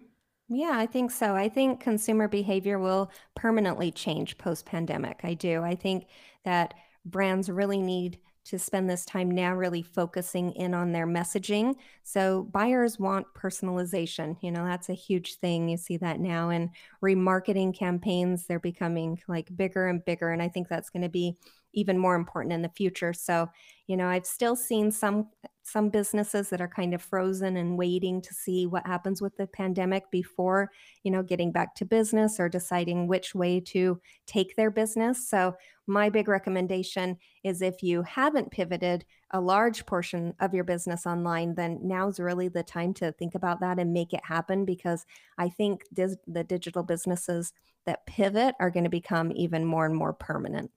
Yeah, 0.50 0.72
I 0.74 0.88
think 0.88 1.12
so. 1.12 1.36
I 1.36 1.48
think 1.48 1.80
consumer 1.80 2.28
behavior 2.28 2.80
will 2.80 3.12
permanently 3.36 3.92
change 3.92 4.38
post 4.38 4.66
pandemic. 4.66 5.20
I 5.24 5.36
do. 5.36 5.62
I 5.62 5.76
think 5.76 6.08
that 6.44 6.74
brands 7.06 7.50
really 7.50 7.82
need 7.82 8.18
to 8.46 8.58
spend 8.58 8.90
this 8.90 9.06
time 9.06 9.30
now 9.30 9.54
really 9.54 9.84
focusing 9.84 10.52
in 10.54 10.74
on 10.74 10.92
their 10.92 11.06
messaging. 11.06 11.76
So 12.04 12.44
buyers 12.52 12.98
want 12.98 13.28
personalization. 13.36 14.38
You 14.42 14.50
know, 14.52 14.66
that's 14.66 14.90
a 14.90 14.96
huge 14.96 15.36
thing. 15.36 15.70
You 15.70 15.78
see 15.78 15.98
that 15.98 16.20
now 16.20 16.50
in 16.50 16.72
remarketing 17.04 17.78
campaigns, 17.78 18.48
they're 18.48 18.60
becoming 18.60 19.20
like 19.28 19.56
bigger 19.56 19.86
and 19.88 20.04
bigger. 20.04 20.32
And 20.32 20.42
I 20.42 20.48
think 20.48 20.68
that's 20.68 20.90
going 20.90 21.04
to 21.04 21.10
be 21.10 21.38
even 21.74 22.00
more 22.00 22.16
important 22.16 22.54
in 22.54 22.64
the 22.64 22.70
future. 22.70 23.14
So, 23.14 23.50
you 23.86 23.96
know, 23.96 24.08
I've 24.08 24.26
still 24.26 24.56
seen 24.56 24.92
some 24.92 25.28
some 25.70 25.90
businesses 25.90 26.50
that 26.50 26.62
are 26.62 26.68
kind 26.68 26.94
of 26.94 27.02
frozen 27.02 27.58
and 27.58 27.78
waiting 27.78 28.22
to 28.22 28.34
see 28.34 28.66
what 28.66 28.86
happens 28.86 29.22
with 29.22 29.36
the 29.38 29.48
pandemic 29.48 30.10
before, 30.12 30.72
you 31.04 31.12
know, 31.12 31.24
getting 31.24 31.52
back 31.52 31.76
to 31.76 31.86
business 31.86 32.40
or 32.40 32.50
deciding 32.50 33.08
which 33.08 33.36
way 33.36 33.60
to 33.60 34.00
take 34.26 34.56
their 34.56 34.72
business. 34.72 35.28
So, 35.30 35.56
my 35.88 36.10
big 36.10 36.28
recommendation 36.28 37.18
is 37.44 37.64
if 37.64 37.82
you 37.82 38.04
haven't 38.04 38.52
pivoted 38.52 39.06
a 39.32 39.42
large 39.42 39.88
portion 39.88 40.36
of 40.40 40.54
your 40.54 40.64
business 40.64 41.08
online, 41.08 41.56
then 41.56 41.80
now's 41.82 42.20
really 42.20 42.48
the 42.48 42.62
time 42.62 42.94
to 42.96 43.12
think 43.14 43.34
about 43.34 43.60
that 43.62 43.80
and 43.80 43.92
make 43.92 44.14
it 44.14 44.24
happen 44.24 44.66
because 44.66 45.06
I 45.40 45.50
think 45.50 45.84
dis- 45.92 46.18
the 46.28 46.44
digital 46.44 46.84
businesses 46.84 47.54
that 47.86 48.06
pivot 48.06 48.54
are 48.60 48.70
going 48.70 48.84
to 48.84 48.90
become 48.90 49.32
even 49.32 49.66
more 49.66 49.86
and 49.88 49.96
more 49.96 50.14
permanent. 50.14 50.70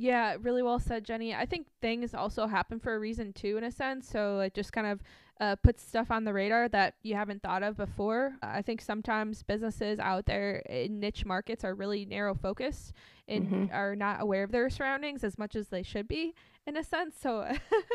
Yeah, 0.00 0.36
really 0.40 0.62
well 0.62 0.78
said, 0.78 1.04
Jennie. 1.04 1.34
I 1.34 1.44
think 1.44 1.66
things 1.82 2.14
also 2.14 2.46
happen 2.46 2.78
for 2.78 2.94
a 2.94 3.00
reason 3.00 3.32
too, 3.32 3.56
in 3.56 3.64
a 3.64 3.72
sense. 3.72 4.08
So 4.08 4.38
it 4.38 4.54
just 4.54 4.72
kind 4.72 4.86
of 4.86 5.00
uh, 5.40 5.56
puts 5.56 5.82
stuff 5.82 6.12
on 6.12 6.22
the 6.22 6.32
radar 6.32 6.68
that 6.68 6.94
you 7.02 7.16
haven't 7.16 7.42
thought 7.42 7.64
of 7.64 7.76
before. 7.76 8.36
Uh, 8.40 8.46
I 8.46 8.62
think 8.62 8.80
sometimes 8.80 9.42
businesses 9.42 9.98
out 9.98 10.24
there 10.24 10.58
in 10.68 11.00
niche 11.00 11.24
markets 11.24 11.64
are 11.64 11.74
really 11.74 12.04
narrow 12.04 12.36
focused 12.36 12.92
and 13.26 13.46
mm-hmm. 13.48 13.74
are 13.74 13.96
not 13.96 14.22
aware 14.22 14.44
of 14.44 14.52
their 14.52 14.70
surroundings 14.70 15.24
as 15.24 15.36
much 15.36 15.56
as 15.56 15.66
they 15.66 15.82
should 15.82 16.06
be, 16.06 16.32
in 16.64 16.76
a 16.76 16.84
sense. 16.84 17.16
So 17.20 17.40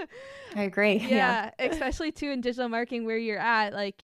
I 0.57 0.63
agree. 0.63 0.97
Yeah, 1.09 1.51
yeah. 1.57 1.67
especially 1.71 2.11
too 2.11 2.31
in 2.31 2.41
digital 2.41 2.67
marketing 2.67 3.05
where 3.05 3.17
you're 3.17 3.39
at, 3.39 3.71
like 3.71 4.03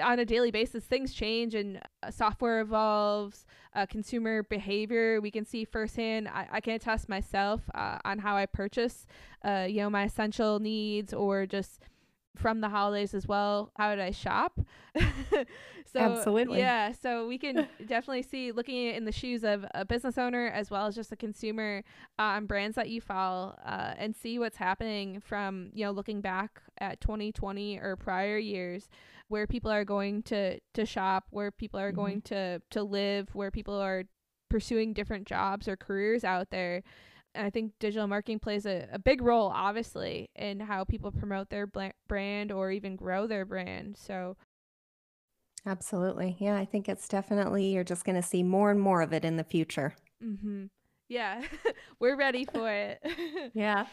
on 0.00 0.18
a 0.18 0.24
daily 0.24 0.50
basis, 0.50 0.84
things 0.84 1.12
change 1.12 1.54
and 1.54 1.80
uh, 2.02 2.10
software 2.10 2.60
evolves, 2.60 3.46
uh, 3.74 3.86
consumer 3.86 4.42
behavior. 4.42 5.20
We 5.20 5.30
can 5.30 5.44
see 5.44 5.64
firsthand. 5.64 6.28
I, 6.28 6.48
I 6.52 6.60
can 6.60 6.74
attest 6.74 7.08
myself 7.08 7.62
uh, 7.74 7.98
on 8.04 8.18
how 8.18 8.36
I 8.36 8.46
purchase, 8.46 9.06
uh, 9.44 9.66
you 9.68 9.78
know, 9.78 9.90
my 9.90 10.04
essential 10.04 10.58
needs 10.58 11.12
or 11.12 11.46
just 11.46 11.80
from 12.36 12.60
the 12.60 12.68
holidays 12.68 13.14
as 13.14 13.26
well. 13.26 13.72
How 13.76 13.90
did 13.90 14.00
I 14.00 14.10
shop? 14.10 14.60
so 15.86 15.98
absolutely, 15.98 16.58
yeah. 16.58 16.92
So 16.92 17.26
we 17.26 17.38
can 17.38 17.68
definitely 17.86 18.22
see 18.22 18.52
looking 18.52 18.76
in 18.76 19.04
the 19.04 19.12
shoes 19.12 19.44
of 19.44 19.64
a 19.74 19.84
business 19.84 20.18
owner 20.18 20.46
as 20.48 20.70
well 20.70 20.86
as 20.86 20.94
just 20.94 21.12
a 21.12 21.16
consumer 21.16 21.82
on 22.18 22.38
um, 22.38 22.46
brands 22.46 22.76
that 22.76 22.88
you 22.88 23.00
follow 23.00 23.56
uh, 23.64 23.94
and 23.96 24.14
see 24.14 24.38
what's 24.38 24.56
happening 24.56 25.20
from 25.20 25.70
you 25.72 25.84
know 25.84 25.90
looking 25.90 26.20
back 26.20 26.60
at 26.78 27.00
2020 27.00 27.78
or 27.78 27.96
prior 27.96 28.38
years 28.38 28.88
where 29.28 29.46
people 29.46 29.70
are 29.70 29.84
going 29.84 30.22
to 30.24 30.58
to 30.74 30.86
shop, 30.86 31.26
where 31.30 31.50
people 31.50 31.78
are 31.78 31.88
mm-hmm. 31.88 32.00
going 32.00 32.22
to 32.22 32.60
to 32.70 32.82
live, 32.82 33.34
where 33.34 33.50
people 33.50 33.74
are 33.74 34.04
pursuing 34.50 34.92
different 34.92 35.26
jobs 35.26 35.68
or 35.68 35.76
careers 35.76 36.24
out 36.24 36.50
there. 36.50 36.82
And 37.34 37.46
I 37.46 37.50
think 37.50 37.72
digital 37.78 38.06
marketing 38.06 38.40
plays 38.40 38.66
a, 38.66 38.88
a 38.92 38.98
big 38.98 39.22
role, 39.22 39.50
obviously, 39.54 40.30
in 40.34 40.60
how 40.60 40.84
people 40.84 41.12
promote 41.12 41.50
their 41.50 41.66
bl- 41.66 41.94
brand 42.08 42.50
or 42.50 42.70
even 42.70 42.96
grow 42.96 43.26
their 43.26 43.44
brand. 43.44 43.96
So, 43.96 44.36
absolutely. 45.66 46.36
Yeah, 46.38 46.56
I 46.56 46.64
think 46.64 46.88
it's 46.88 47.08
definitely, 47.08 47.66
you're 47.66 47.84
just 47.84 48.04
going 48.04 48.16
to 48.16 48.22
see 48.22 48.42
more 48.42 48.70
and 48.70 48.80
more 48.80 49.02
of 49.02 49.12
it 49.12 49.24
in 49.24 49.36
the 49.36 49.44
future. 49.44 49.94
Mm-hmm. 50.24 50.66
Yeah, 51.08 51.42
we're 52.00 52.16
ready 52.16 52.44
for 52.44 52.70
it. 52.70 53.00
yeah. 53.54 53.86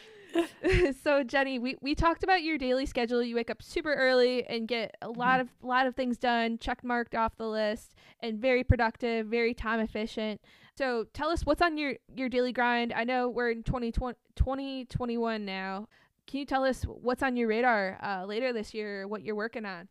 so 1.04 1.24
Jennie, 1.24 1.60
we, 1.60 1.76
we 1.82 1.96
talked 1.96 2.24
about 2.24 2.44
your 2.44 2.58
daily 2.58 2.86
schedule. 2.86 3.22
You 3.24 3.36
wake 3.36 3.50
up 3.50 3.62
super 3.62 3.94
early 3.94 4.46
and 4.46 4.68
get 4.68 4.96
a 5.02 5.10
lot 5.10 5.40
mm-hmm. 5.40 5.42
of 5.42 5.68
lot 5.68 5.88
of 5.88 5.96
things 5.96 6.18
done, 6.18 6.58
check 6.58 6.84
marked 6.84 7.16
off 7.16 7.38
the 7.38 7.48
list, 7.48 7.94
and 8.22 8.40
very 8.40 8.64
productive, 8.64 9.28
very 9.28 9.54
time 9.54 9.80
efficient. 9.80 10.42
So 10.78 11.06
tell 11.14 11.30
us 11.30 11.46
what's 11.46 11.62
on 11.62 11.78
your 11.78 11.96
your 12.14 12.30
daily 12.30 12.52
grind. 12.52 12.94
I 12.94 13.04
know 13.04 13.30
we're 13.30 13.52
in 13.52 13.64
2020, 13.64 14.18
2021 14.36 15.46
now. 15.46 15.88
Can 16.28 16.40
you 16.40 16.46
tell 16.46 16.64
us 16.64 16.84
what's 16.84 17.22
on 17.22 17.38
your 17.38 17.48
radar 17.48 18.00
uh, 18.02 18.26
later 18.26 18.52
this 18.52 18.74
year? 18.74 19.08
What 19.08 19.24
you're 19.24 19.36
working 19.36 19.66
on? 19.66 19.88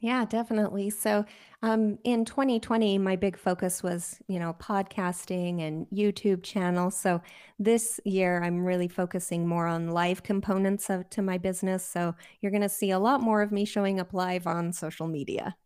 Yeah, 0.00 0.24
definitely. 0.24 0.90
So, 0.90 1.24
um, 1.62 1.98
in 2.04 2.24
2020, 2.24 2.98
my 2.98 3.16
big 3.16 3.36
focus 3.36 3.82
was, 3.82 4.18
you 4.28 4.38
know, 4.38 4.54
podcasting 4.60 5.62
and 5.62 5.86
YouTube 5.92 6.42
channel. 6.42 6.90
So 6.90 7.22
this 7.58 7.98
year, 8.04 8.42
I'm 8.42 8.64
really 8.64 8.88
focusing 8.88 9.48
more 9.48 9.66
on 9.66 9.90
live 9.90 10.22
components 10.22 10.90
of 10.90 11.08
to 11.10 11.22
my 11.22 11.38
business. 11.38 11.84
So 11.84 12.14
you're 12.40 12.52
going 12.52 12.62
to 12.62 12.68
see 12.68 12.90
a 12.90 12.98
lot 12.98 13.22
more 13.22 13.40
of 13.40 13.52
me 13.52 13.64
showing 13.64 13.98
up 13.98 14.12
live 14.12 14.46
on 14.46 14.72
social 14.72 15.06
media. 15.06 15.56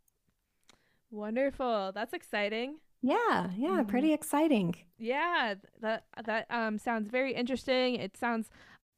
Wonderful. 1.11 1.91
That's 1.93 2.15
exciting. 2.15 2.77
Yeah, 3.03 3.51
yeah, 3.57 3.69
mm-hmm. 3.69 3.89
pretty 3.89 4.13
exciting. 4.13 4.75
Yeah, 4.99 5.55
that 5.81 6.05
that 6.25 6.47
um 6.51 6.79
sounds 6.79 7.09
very 7.09 7.35
interesting. 7.35 7.95
It 7.97 8.17
sounds 8.17 8.51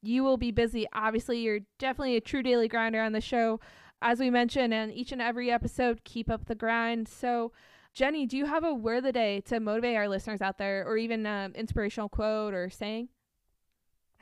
you 0.02 0.24
will 0.24 0.36
be 0.36 0.50
busy. 0.50 0.86
Obviously, 0.92 1.38
you're 1.38 1.60
definitely 1.78 2.16
a 2.16 2.20
true 2.20 2.42
daily 2.42 2.68
grinder 2.68 3.00
on 3.00 3.12
the 3.12 3.20
show 3.20 3.60
as 4.02 4.20
we 4.20 4.30
mentioned 4.30 4.74
in 4.74 4.90
each 4.90 5.12
and 5.12 5.22
every 5.22 5.50
episode, 5.50 6.04
keep 6.04 6.30
up 6.30 6.46
the 6.46 6.54
grind. 6.54 7.08
So, 7.08 7.52
Jennie, 7.94 8.26
do 8.26 8.36
you 8.36 8.46
have 8.46 8.64
a 8.64 8.74
word 8.74 8.98
of 8.98 9.04
the 9.04 9.12
day 9.12 9.40
to 9.42 9.60
motivate 9.60 9.96
our 9.96 10.08
listeners 10.08 10.40
out 10.40 10.58
there, 10.58 10.84
or 10.86 10.96
even 10.96 11.24
an 11.24 11.54
inspirational 11.54 12.08
quote 12.08 12.54
or 12.54 12.68
saying? 12.68 13.08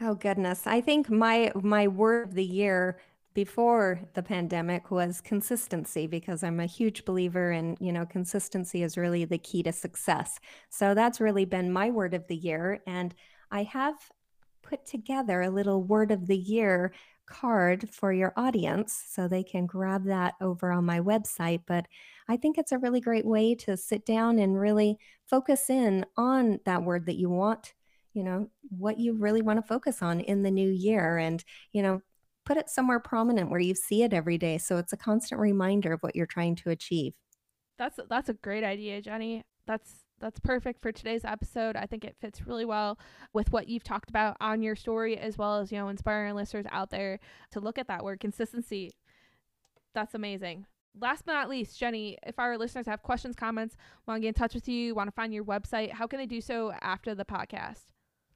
Oh 0.01 0.15
goodness, 0.15 0.67
I 0.67 0.81
think 0.81 1.11
my 1.11 1.53
my 1.55 1.87
word 1.89 2.29
of 2.29 2.35
the 2.35 2.45
year 2.45 2.99
before 3.35 4.01
the 4.15 4.23
pandemic 4.23 4.91
was 4.91 5.21
consistency 5.21 6.07
because 6.07 6.43
I'm 6.43 6.59
a 6.59 6.67
huge 6.67 7.05
believer 7.05 7.53
in, 7.53 7.77
you 7.79 7.93
know, 7.93 8.05
consistency 8.05 8.83
is 8.83 8.97
really 8.97 9.25
the 9.25 9.39
key 9.39 9.63
to 9.63 9.73
success. 9.73 10.41
So 10.69 10.95
that's 10.95 11.21
really 11.21 11.45
been 11.45 11.73
my 11.73 11.91
word 11.91 12.13
of 12.13 12.27
the 12.27 12.37
year 12.37 12.81
and 12.87 13.15
I 13.51 13.63
have 13.65 13.95
put 14.63 14.85
together 14.87 15.43
a 15.43 15.51
little 15.51 15.83
word 15.83 16.11
of 16.11 16.27
the 16.27 16.37
year 16.37 16.93
card 17.31 17.89
for 17.91 18.13
your 18.13 18.35
audience 18.37 19.03
so 19.09 19.27
they 19.27 19.43
can 19.43 19.65
grab 19.65 20.05
that 20.05 20.35
over 20.41 20.71
on 20.71 20.85
my 20.85 21.01
website. 21.01 21.63
But 21.67 21.87
I 22.29 22.37
think 22.37 22.59
it's 22.59 22.73
a 22.73 22.79
really 22.79 23.01
great 23.01 23.25
way 23.25 23.55
to 23.57 23.77
sit 23.77 24.05
down 24.05 24.39
and 24.39 24.61
really 24.61 24.99
focus 25.27 25.71
in 25.71 26.05
on 26.17 26.61
that 26.67 26.83
word 26.83 27.07
that 27.07 27.17
you 27.17 27.31
want, 27.31 27.73
you 28.13 28.23
know, 28.23 28.51
what 28.69 28.99
you 28.99 29.15
really 29.15 29.41
want 29.41 29.59
to 29.59 29.67
focus 29.67 30.03
on 30.03 30.21
in 30.21 30.43
the 30.43 30.51
new 30.51 30.69
year 30.69 31.17
and, 31.17 31.43
you 31.73 31.83
know, 31.83 32.03
put 32.45 32.57
it 32.57 32.69
somewhere 32.69 33.01
prominent 33.01 33.51
where 33.51 33.61
you 33.61 33.75
see 33.75 34.03
it 34.03 34.13
every 34.13 34.37
day 34.37 34.59
so 34.59 34.77
it's 34.77 34.93
a 34.93 34.97
constant 34.97 35.41
reminder 35.41 35.93
of 35.93 36.01
what 36.01 36.17
you're 36.17 36.27
trying 36.27 36.57
to 36.57 36.71
achieve. 36.71 37.15
That's 37.79 37.99
that's 38.11 38.29
a 38.29 38.35
great 38.35 38.65
idea, 38.65 39.01
Jennie. 39.01 39.45
That's 39.67 40.05
that's 40.21 40.39
perfect 40.39 40.83
for 40.83 40.93
today's 40.93 41.25
episode. 41.25 41.77
I 41.77 41.87
think 41.87 42.05
it 42.05 42.17
fits 42.21 42.47
really 42.47 42.65
well 42.65 42.99
with 43.33 43.53
what 43.53 43.69
you've 43.69 43.85
talked 43.85 44.11
about 44.11 44.37
on 44.41 44.63
your 44.63 44.77
story, 44.77 45.17
as 45.17 45.39
well 45.39 45.59
as, 45.59 45.73
you 45.73 45.79
know, 45.79 45.89
inspiring 45.89 46.35
listeners 46.35 46.67
out 46.71 46.91
there 46.91 47.19
to 47.53 47.61
look 47.61 47.79
at 47.79 47.89
that 47.89 48.05
word 48.05 48.21
consistency. 48.21 48.93
That's 49.95 50.15
amazing. 50.15 50.67
Last 50.99 51.25
but 51.25 51.33
not 51.33 51.49
least, 51.49 51.79
Jennie, 51.79 52.19
if 52.27 52.39
our 52.39 52.59
listeners 52.59 52.87
have 52.87 53.03
questions, 53.03 53.37
comments, 53.37 53.77
want 54.07 54.19
to 54.19 54.21
get 54.21 54.29
in 54.29 54.35
touch 54.35 54.55
with 54.55 54.69
you, 54.69 54.95
want 54.95 55.09
to 55.09 55.13
find 55.13 55.33
your 55.33 55.45
website, 55.45 55.93
how 55.93 56.07
can 56.07 56.19
they 56.19 56.27
do 56.27 56.41
so 56.41 56.73
after 56.83 57.15
the 57.15 57.25
podcast? 57.25 57.85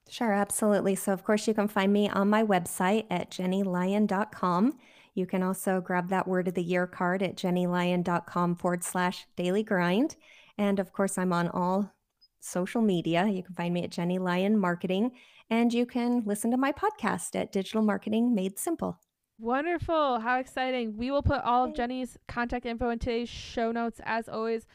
Sure, 0.09 0.33
absolutely. 0.33 0.94
So, 0.94 1.12
of 1.12 1.25
course, 1.25 1.49
you 1.49 1.55
can 1.55 1.68
find 1.68 1.92
me 1.92 2.09
on 2.09 2.29
my 2.29 2.44
website 2.44 3.07
at 3.11 3.31
jennielyon.com. 3.31 4.79
You 5.14 5.27
can 5.27 5.42
also 5.42 5.81
grab 5.81 6.09
that 6.09 6.29
word 6.29 6.49
of 6.49 6.55
the 6.55 6.62
year 6.62 6.87
card 6.87 7.23
at 7.23 7.37
jennielyon.com 7.37 8.57
forward 8.57 8.85
slash 8.85 9.27
daily 9.37 9.62
grind. 9.62 10.16
And 10.58 10.78
of 10.78 10.92
course, 10.92 11.18
I'm 11.18 11.32
on 11.32 11.48
all 11.48 11.92
social 12.40 12.82
media. 12.82 13.26
You 13.26 13.42
can 13.42 13.54
find 13.54 13.74
me 13.74 13.84
at 13.84 13.90
Jennie 13.90 14.18
Lyon 14.18 14.58
Marketing, 14.58 15.12
and 15.50 15.72
you 15.72 15.86
can 15.86 16.22
listen 16.24 16.50
to 16.50 16.56
my 16.56 16.72
podcast 16.72 17.34
at 17.34 17.52
Digital 17.52 17.82
Marketing 17.82 18.34
Made 18.34 18.58
Simple. 18.58 18.98
Wonderful. 19.38 20.20
How 20.20 20.38
exciting. 20.38 20.96
We 20.96 21.10
will 21.10 21.22
put 21.22 21.42
all 21.42 21.64
of 21.64 21.74
Jennie's 21.74 22.16
contact 22.28 22.66
info 22.66 22.90
in 22.90 22.98
today's 22.98 23.28
show 23.28 23.72
notes 23.72 24.00
as 24.04 24.28
always. 24.28 24.66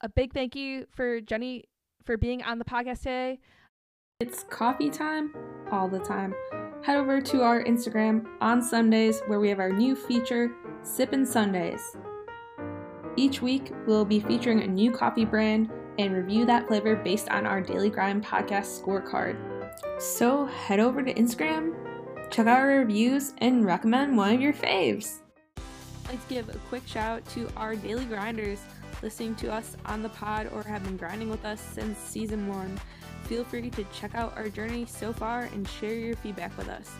A 0.00 0.08
big 0.08 0.32
thank 0.32 0.56
you 0.56 0.86
for 0.90 1.20
Jennie 1.20 1.64
for 2.04 2.16
being 2.16 2.42
on 2.42 2.58
the 2.58 2.64
podcast 2.64 2.98
today. 2.98 3.38
It's 4.20 4.42
coffee 4.44 4.90
time 4.90 5.32
all 5.70 5.88
the 5.88 6.00
time. 6.00 6.34
Head 6.82 6.96
over 6.96 7.20
to 7.20 7.42
our 7.42 7.62
Instagram 7.62 8.26
on 8.40 8.62
Sundays 8.62 9.20
where 9.26 9.38
we 9.38 9.48
have 9.48 9.60
our 9.60 9.72
new 9.72 9.94
feature, 9.94 10.50
Sippin' 10.82 11.26
Sundays. 11.26 11.96
Each 13.18 13.42
week, 13.42 13.72
we'll 13.84 14.04
be 14.04 14.20
featuring 14.20 14.62
a 14.62 14.66
new 14.68 14.92
coffee 14.92 15.24
brand 15.24 15.72
and 15.98 16.14
review 16.14 16.46
that 16.46 16.68
flavor 16.68 16.94
based 16.94 17.28
on 17.30 17.46
our 17.46 17.60
Daily 17.60 17.90
Grind 17.90 18.24
podcast 18.24 18.80
scorecard. 18.80 19.36
So 20.00 20.44
head 20.44 20.78
over 20.78 21.02
to 21.02 21.12
Instagram, 21.12 21.74
check 22.30 22.46
out 22.46 22.60
our 22.60 22.68
reviews, 22.68 23.34
and 23.38 23.66
recommend 23.66 24.16
one 24.16 24.36
of 24.36 24.40
your 24.40 24.52
faves. 24.52 25.22
Let's 26.06 26.24
give 26.26 26.48
a 26.48 26.56
quick 26.68 26.86
shout 26.86 27.18
out 27.18 27.28
to 27.30 27.50
our 27.56 27.74
daily 27.74 28.04
grinders 28.04 28.60
listening 29.02 29.34
to 29.36 29.52
us 29.52 29.76
on 29.84 30.04
the 30.04 30.10
pod 30.10 30.48
or 30.54 30.62
have 30.62 30.84
been 30.84 30.96
grinding 30.96 31.28
with 31.28 31.44
us 31.44 31.60
since 31.60 31.98
season 31.98 32.46
one. 32.46 32.80
Feel 33.24 33.42
free 33.42 33.68
to 33.68 33.84
check 33.92 34.14
out 34.14 34.32
our 34.36 34.48
journey 34.48 34.86
so 34.86 35.12
far 35.12 35.48
and 35.52 35.66
share 35.66 35.94
your 35.94 36.14
feedback 36.14 36.56
with 36.56 36.68
us. 36.68 36.92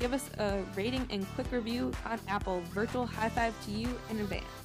Give 0.00 0.12
us 0.12 0.28
a 0.38 0.60
rating 0.74 1.06
and 1.10 1.24
quick 1.36 1.52
review 1.52 1.92
on 2.04 2.18
Apple. 2.26 2.62
Virtual 2.72 3.06
high 3.06 3.28
five 3.28 3.54
to 3.66 3.70
you 3.70 3.88
in 4.10 4.18
advance. 4.18 4.61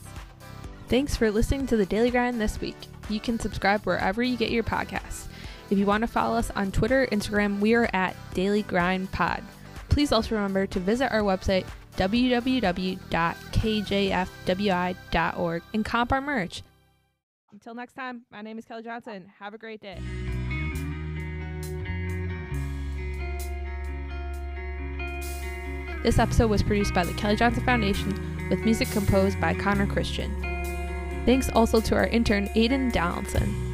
Thanks 0.90 1.18
for 1.18 1.30
listening 1.30 1.68
to 1.68 1.76
the 1.76 1.86
Daily 1.86 2.10
Grind 2.10 2.40
this 2.40 2.62
week. 2.62 2.78
You 3.10 3.20
can 3.20 3.40
subscribe 3.40 3.84
wherever 3.84 4.24
you 4.24 4.38
get 4.38 4.52
your 4.52 4.64
podcasts. 4.64 5.26
If 5.70 5.78
you 5.78 5.86
want 5.86 6.02
to 6.02 6.08
follow 6.08 6.38
us 6.38 6.50
on 6.52 6.72
Twitter, 6.72 7.06
Instagram, 7.12 7.60
we 7.60 7.74
are 7.74 7.90
at 7.92 8.16
Daily 8.34 8.64
Grind 8.64 9.12
Pod. 9.12 9.44
Please 9.90 10.14
also 10.14 10.36
remember 10.36 10.66
to 10.68 10.80
visit 10.80 11.12
our 11.12 11.24
website 11.24 11.66
www.kjfwi.org 11.98 13.04
and 15.74 15.84
comp 15.84 16.12
our 16.14 16.22
merch. 16.22 16.62
Until 17.52 17.74
next 17.74 17.94
time, 17.94 18.22
my 18.32 18.42
name 18.42 18.58
is 18.58 18.64
Kelly 18.64 18.84
Johnson. 18.84 19.30
Have 19.40 19.54
a 19.54 19.58
great 19.58 19.82
day. 19.82 20.00
This 26.04 26.20
episode 26.20 26.50
was 26.50 26.64
produced 26.64 26.94
by 26.94 27.04
the 27.04 27.14
Kelly 27.14 27.36
Johnson 27.36 27.66
Foundation 27.66 28.48
with 28.50 28.60
music 28.60 28.90
composed 28.92 29.42
by 29.42 29.54
Connor 29.54 29.88
Christian. 29.88 30.47
Thanks 31.28 31.50
also 31.50 31.82
to 31.82 31.94
our 31.94 32.08
intern, 32.08 32.48
Aiden 32.56 32.90
Donaldson. 32.94 33.67